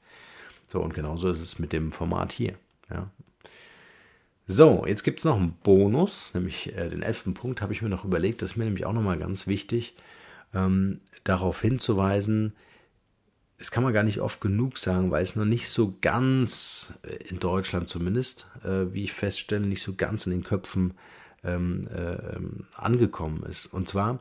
So, 0.68 0.80
und 0.80 0.94
genauso 0.94 1.30
ist 1.30 1.42
es 1.42 1.58
mit 1.58 1.74
dem 1.74 1.92
Format 1.92 2.32
hier. 2.32 2.54
Ja. 2.92 3.10
So, 4.52 4.84
jetzt 4.88 5.04
gibt 5.04 5.20
es 5.20 5.26
noch 5.26 5.36
einen 5.36 5.54
Bonus, 5.62 6.34
nämlich 6.34 6.76
äh, 6.76 6.90
den 6.90 7.04
elften 7.04 7.36
Punkt 7.36 7.62
habe 7.62 7.72
ich 7.72 7.84
mir 7.84 7.90
noch 7.90 8.04
überlegt, 8.04 8.42
das 8.42 8.52
ist 8.52 8.58
mir 8.58 8.64
nämlich 8.64 8.84
auch 8.84 8.94
nochmal 8.94 9.20
ganz 9.20 9.46
wichtig, 9.46 9.96
ähm, 10.56 11.02
darauf 11.24 11.62
hinzuweisen, 11.62 12.56
das 13.60 13.70
kann 13.70 13.84
man 13.84 13.94
gar 13.94 14.02
nicht 14.02 14.22
oft 14.22 14.42
genug 14.42 14.80
sagen, 14.80 15.12
weil 15.12 15.22
es 15.22 15.36
noch 15.36 15.46
nicht 15.46 15.70
so 15.70 16.00
ganz, 16.02 16.94
äh, 17.04 17.30
in 17.30 17.38
Deutschland 17.38 17.90
zumindest, 17.90 18.48
äh, 18.64 18.92
wie 18.92 19.04
ich 19.04 19.14
feststelle, 19.14 19.68
nicht 19.68 19.84
so 19.84 19.94
ganz 19.94 20.26
in 20.26 20.32
den 20.32 20.44
Köpfen 20.44 20.96
ähm, 21.44 21.88
äh, 21.94 22.14
ähm, 22.36 22.66
angekommen 22.76 23.44
ist. 23.44 23.68
Und 23.68 23.88
zwar, 23.88 24.20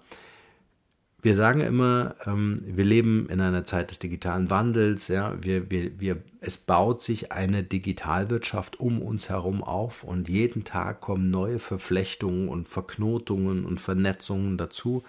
wir 1.20 1.35
sagen 1.35 1.61
immer, 1.61 2.14
ähm, 2.26 2.57
wir 2.64 2.85
leben 2.85 3.28
in 3.28 3.40
einer 3.40 3.64
Zeit 3.64 3.90
des 3.90 3.98
digitalen 3.98 4.50
Wandels, 4.50 5.09
ja, 5.09 5.35
wir, 5.42 5.70
wir, 5.70 5.98
wir, 5.98 6.22
es 6.40 6.57
baut 6.57 7.02
sich 7.02 7.33
eine 7.33 7.64
Digitalwirtschaft 7.64 8.78
um 8.78 9.02
uns 9.02 9.28
herum 9.28 9.64
auf 9.64 10.04
und 10.04 10.28
jeden 10.28 10.62
Tag 10.62 11.00
kommen 11.00 11.31
neue 11.31 11.59
Verflechtungen 11.59 12.48
und 12.48 12.68
Verknotungen 12.68 13.64
und 13.64 13.81
Vernetzungen 13.81 14.57
dazu. 14.57 15.02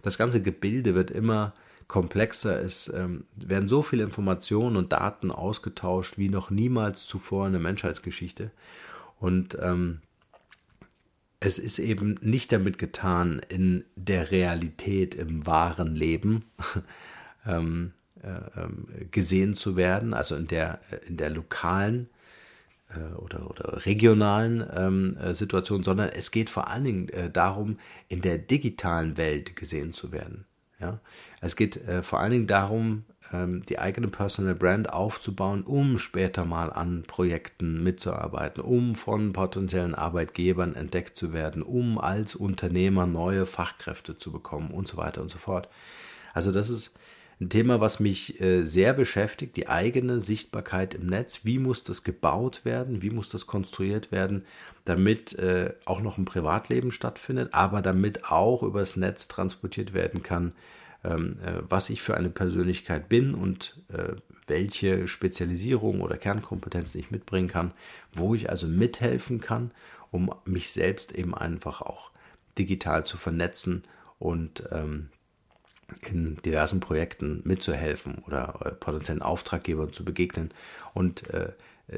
Das 0.00 0.16
ganze 0.16 0.40
Gebilde 0.40 0.94
wird 0.94 1.10
immer 1.10 1.52
komplexer. 1.88 2.62
Es 2.62 2.90
ähm, 2.94 3.24
werden 3.34 3.68
so 3.68 3.82
viele 3.82 4.04
Informationen 4.04 4.76
und 4.76 4.92
Daten 4.92 5.30
ausgetauscht 5.30 6.16
wie 6.16 6.30
noch 6.30 6.50
niemals 6.50 7.04
zuvor 7.04 7.46
in 7.46 7.52
der 7.52 7.60
Menschheitsgeschichte. 7.60 8.50
Und 9.18 9.58
ähm, 9.60 10.00
es 11.40 11.58
ist 11.58 11.78
eben 11.78 12.18
nicht 12.20 12.52
damit 12.52 12.78
getan, 12.78 13.40
in 13.48 13.84
der 13.96 14.30
Realität, 14.30 15.14
im 15.14 15.46
wahren 15.46 15.96
Leben 15.96 16.44
ähm, 17.46 17.92
äh, 18.22 18.60
ähm, 18.60 18.86
gesehen 19.10 19.54
zu 19.54 19.76
werden, 19.76 20.12
also 20.12 20.36
in 20.36 20.46
der, 20.46 20.80
in 21.08 21.16
der 21.16 21.30
lokalen 21.30 22.10
äh, 22.94 23.14
oder, 23.14 23.48
oder 23.48 23.86
regionalen 23.86 24.64
ähm, 24.76 25.16
äh, 25.16 25.32
Situation, 25.32 25.82
sondern 25.82 26.10
es 26.10 26.30
geht 26.30 26.50
vor 26.50 26.68
allen 26.68 26.84
Dingen 26.84 27.08
äh, 27.08 27.30
darum, 27.30 27.78
in 28.08 28.20
der 28.20 28.36
digitalen 28.36 29.16
Welt 29.16 29.56
gesehen 29.56 29.94
zu 29.94 30.12
werden. 30.12 30.44
Ja? 30.78 31.00
Es 31.40 31.56
geht 31.56 31.76
äh, 31.88 32.02
vor 32.02 32.20
allen 32.20 32.32
Dingen 32.32 32.46
darum, 32.46 33.04
die 33.32 33.78
eigene 33.78 34.08
Personal 34.08 34.56
Brand 34.56 34.92
aufzubauen, 34.92 35.62
um 35.62 35.98
später 35.98 36.44
mal 36.44 36.72
an 36.72 37.04
Projekten 37.06 37.82
mitzuarbeiten, 37.82 38.62
um 38.62 38.96
von 38.96 39.32
potenziellen 39.32 39.94
Arbeitgebern 39.94 40.74
entdeckt 40.74 41.16
zu 41.16 41.32
werden, 41.32 41.62
um 41.62 41.98
als 41.98 42.34
Unternehmer 42.34 43.06
neue 43.06 43.46
Fachkräfte 43.46 44.16
zu 44.16 44.32
bekommen 44.32 44.72
und 44.72 44.88
so 44.88 44.96
weiter 44.96 45.22
und 45.22 45.30
so 45.30 45.38
fort. 45.38 45.68
Also 46.34 46.50
das 46.50 46.70
ist 46.70 46.92
ein 47.40 47.48
Thema, 47.48 47.80
was 47.80 48.00
mich 48.00 48.40
äh, 48.40 48.64
sehr 48.64 48.92
beschäftigt, 48.92 49.56
die 49.56 49.68
eigene 49.68 50.20
Sichtbarkeit 50.20 50.94
im 50.94 51.06
Netz. 51.06 51.40
Wie 51.44 51.58
muss 51.58 51.84
das 51.84 52.02
gebaut 52.02 52.64
werden? 52.64 53.00
Wie 53.00 53.10
muss 53.10 53.28
das 53.28 53.46
konstruiert 53.46 54.10
werden, 54.12 54.44
damit 54.84 55.38
äh, 55.38 55.72
auch 55.86 56.00
noch 56.00 56.18
ein 56.18 56.24
Privatleben 56.24 56.90
stattfindet, 56.90 57.50
aber 57.52 57.80
damit 57.80 58.30
auch 58.30 58.64
übers 58.64 58.96
Netz 58.96 59.28
transportiert 59.28 59.94
werden 59.94 60.22
kann, 60.22 60.48
ähm, 60.48 60.52
was 61.02 61.88
ich 61.88 62.02
für 62.02 62.16
eine 62.16 62.28
Persönlichkeit 62.28 63.08
bin 63.08 63.34
und 63.34 63.80
welche 64.50 65.06
Spezialisierung 65.06 66.02
oder 66.02 66.18
Kernkompetenzen 66.18 67.00
ich 67.00 67.10
mitbringen 67.10 67.48
kann, 67.48 67.72
wo 68.12 68.34
ich 68.34 68.50
also 68.50 68.66
mithelfen 68.66 69.40
kann, 69.40 69.70
um 70.10 70.34
mich 70.44 70.72
selbst 70.72 71.12
eben 71.12 71.34
einfach 71.34 71.80
auch 71.80 72.10
digital 72.58 73.06
zu 73.06 73.16
vernetzen 73.16 73.84
und 74.18 74.64
ähm, 74.72 75.08
in 76.02 76.36
diversen 76.44 76.80
Projekten 76.80 77.42
mitzuhelfen 77.44 78.18
oder 78.26 78.60
äh, 78.64 78.70
potenziellen 78.72 79.22
Auftraggebern 79.22 79.92
zu 79.92 80.04
begegnen. 80.04 80.52
Und 80.94 81.30
äh, 81.30 81.52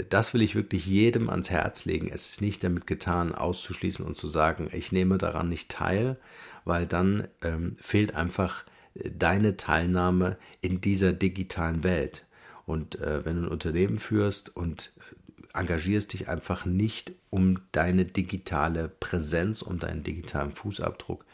das 0.09 0.33
will 0.33 0.43
ich 0.43 0.55
wirklich 0.55 0.87
jedem 0.87 1.29
ans 1.29 1.51
Herz 1.51 1.85
legen. 1.85 2.11
Es 2.13 2.27
ist 2.27 2.41
nicht 2.41 2.63
damit 2.65 2.87
getan, 2.87 3.35
auszuschließen 3.35 4.05
und 4.05 4.17
zu 4.17 4.29
sagen, 4.29 4.69
ich 4.73 4.93
nehme 4.93 5.19
daran 5.19 5.49
nicht 5.49 5.71
teil, 5.71 6.19
weil 6.65 6.87
dann 6.87 7.29
ähm, 7.43 7.77
fehlt 7.81 8.15
einfach 8.15 8.65
äh, 8.65 8.72
deine 8.95 9.57
Teilnahme 9.57 10.37
in 10.61 10.81
dieser 10.81 11.13
digitalen 11.13 11.83
Welt. 11.83 12.25
Und 12.67 13.01
äh, 13.01 13.25
wenn 13.25 13.37
du 13.37 13.43
ein 13.43 13.53
Unternehmen 13.53 13.99
führst 13.99 14.55
und 14.55 14.93
äh, 14.99 15.59
engagierst 15.59 16.13
dich 16.13 16.29
einfach 16.29 16.65
nicht 16.65 17.13
um 17.31 17.61
deine 17.73 18.05
digitale 18.05 18.89
Präsenz, 18.89 19.63
um 19.63 19.79
deinen 19.79 20.03
digitalen 20.03 20.53
Fußabdruck, 20.53 21.25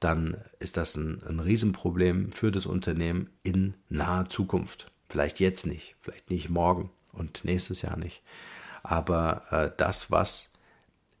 dann 0.00 0.36
ist 0.60 0.76
das 0.76 0.94
ein, 0.94 1.22
ein 1.28 1.40
Riesenproblem 1.40 2.32
für 2.32 2.52
das 2.52 2.66
Unternehmen 2.66 3.30
in 3.42 3.74
naher 3.88 4.28
Zukunft. 4.28 4.90
Vielleicht 5.08 5.40
jetzt 5.40 5.66
nicht, 5.66 5.96
vielleicht 6.00 6.30
nicht 6.30 6.48
morgen 6.50 6.90
und 7.12 7.44
nächstes 7.44 7.82
Jahr 7.82 7.96
nicht. 7.96 8.22
Aber 8.82 9.42
äh, 9.50 9.70
das, 9.76 10.10
was 10.10 10.52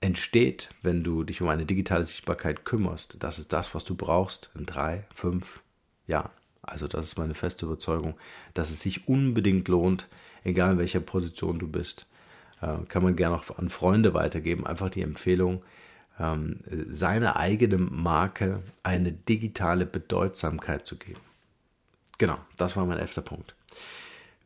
entsteht, 0.00 0.70
wenn 0.82 1.02
du 1.02 1.24
dich 1.24 1.42
um 1.42 1.48
eine 1.48 1.66
digitale 1.66 2.04
Sichtbarkeit 2.04 2.64
kümmerst, 2.64 3.16
das 3.20 3.38
ist 3.38 3.52
das, 3.52 3.74
was 3.74 3.84
du 3.84 3.96
brauchst 3.96 4.50
in 4.54 4.64
drei, 4.64 5.04
fünf 5.12 5.60
Jahren. 6.08 6.30
Also 6.62 6.86
das 6.88 7.06
ist 7.06 7.18
meine 7.18 7.34
feste 7.34 7.66
Überzeugung, 7.66 8.14
dass 8.54 8.70
es 8.70 8.82
sich 8.82 9.08
unbedingt 9.08 9.68
lohnt, 9.68 10.08
egal 10.44 10.72
in 10.72 10.78
welcher 10.78 11.00
Position 11.00 11.58
du 11.58 11.68
bist. 11.68 12.06
Äh, 12.60 12.84
kann 12.88 13.02
man 13.02 13.16
gerne 13.16 13.36
auch 13.36 13.58
an 13.58 13.70
Freunde 13.70 14.14
weitergeben. 14.14 14.66
Einfach 14.66 14.90
die 14.90 15.02
Empfehlung, 15.02 15.62
ähm, 16.18 16.58
seiner 16.66 17.36
eigenen 17.36 17.88
Marke 17.94 18.62
eine 18.82 19.12
digitale 19.12 19.86
Bedeutsamkeit 19.86 20.86
zu 20.86 20.96
geben. 20.96 21.20
Genau, 22.18 22.36
das 22.56 22.76
war 22.76 22.84
mein 22.84 22.98
elfter 22.98 23.22
Punkt. 23.22 23.54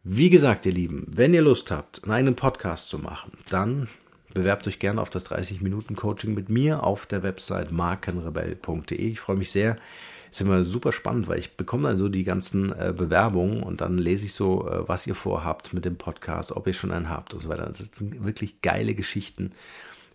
Wie 0.04 0.30
gesagt, 0.30 0.66
ihr 0.66 0.72
Lieben, 0.72 1.06
wenn 1.08 1.32
ihr 1.32 1.42
Lust 1.42 1.70
habt, 1.70 2.04
einen 2.04 2.12
eigenen 2.12 2.36
Podcast 2.36 2.90
zu 2.90 2.98
machen, 2.98 3.32
dann 3.48 3.88
bewerbt 4.34 4.66
euch 4.66 4.78
gerne 4.78 5.00
auf 5.00 5.10
das 5.10 5.30
30-Minuten-Coaching 5.30 6.34
mit 6.34 6.48
mir 6.48 6.82
auf 6.82 7.06
der 7.06 7.22
Website 7.22 7.70
markenrebell.de. 7.70 8.96
Ich 8.96 9.20
freue 9.20 9.36
mich 9.36 9.50
sehr. 9.50 9.76
Ist 10.32 10.40
immer 10.40 10.64
super 10.64 10.92
spannend, 10.92 11.28
weil 11.28 11.38
ich 11.38 11.58
bekomme 11.58 11.88
dann 11.88 11.98
so 11.98 12.08
die 12.08 12.24
ganzen 12.24 12.72
äh, 12.72 12.94
Bewerbungen 12.96 13.62
und 13.62 13.82
dann 13.82 13.98
lese 13.98 14.24
ich 14.24 14.32
so, 14.32 14.66
äh, 14.66 14.88
was 14.88 15.06
ihr 15.06 15.14
vorhabt 15.14 15.74
mit 15.74 15.84
dem 15.84 15.96
Podcast, 15.96 16.52
ob 16.52 16.66
ihr 16.66 16.72
schon 16.72 16.90
einen 16.90 17.10
habt 17.10 17.34
und 17.34 17.40
so 17.40 17.50
weiter. 17.50 17.66
Das 17.66 17.78
sind 17.78 18.24
wirklich 18.24 18.62
geile 18.62 18.94
Geschichten. 18.94 19.50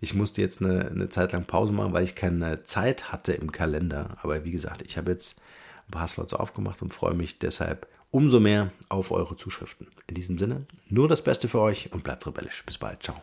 Ich 0.02 0.16
musste 0.16 0.42
jetzt 0.42 0.60
eine, 0.64 0.88
eine 0.88 1.10
Zeit 1.10 1.34
lang 1.34 1.46
Pause 1.46 1.72
machen, 1.72 1.94
weil 1.94 2.04
ich 2.04 2.16
keine 2.16 2.64
Zeit 2.64 3.12
hatte 3.12 3.34
im 3.34 3.52
Kalender. 3.52 4.18
Aber 4.24 4.44
wie 4.44 4.50
gesagt, 4.50 4.82
ich 4.82 4.98
habe 4.98 5.12
jetzt 5.12 5.40
ein 5.88 5.92
paar 5.92 6.08
Slots 6.08 6.34
aufgemacht 6.34 6.82
und 6.82 6.96
freue 6.96 7.14
mich 7.14 7.38
deshalb 7.38 7.88
umso 8.10 8.40
mehr 8.40 8.72
auf 8.90 9.12
eure 9.12 9.36
Zuschriften. 9.36 9.86
In 10.08 10.16
diesem 10.16 10.40
Sinne, 10.40 10.66
nur 10.90 11.08
das 11.08 11.22
Beste 11.22 11.48
für 11.48 11.60
euch 11.60 11.94
und 11.94 12.04
bleibt 12.04 12.26
rebellisch. 12.26 12.64
Bis 12.66 12.80
bald. 12.80 13.04
Ciao. 13.04 13.22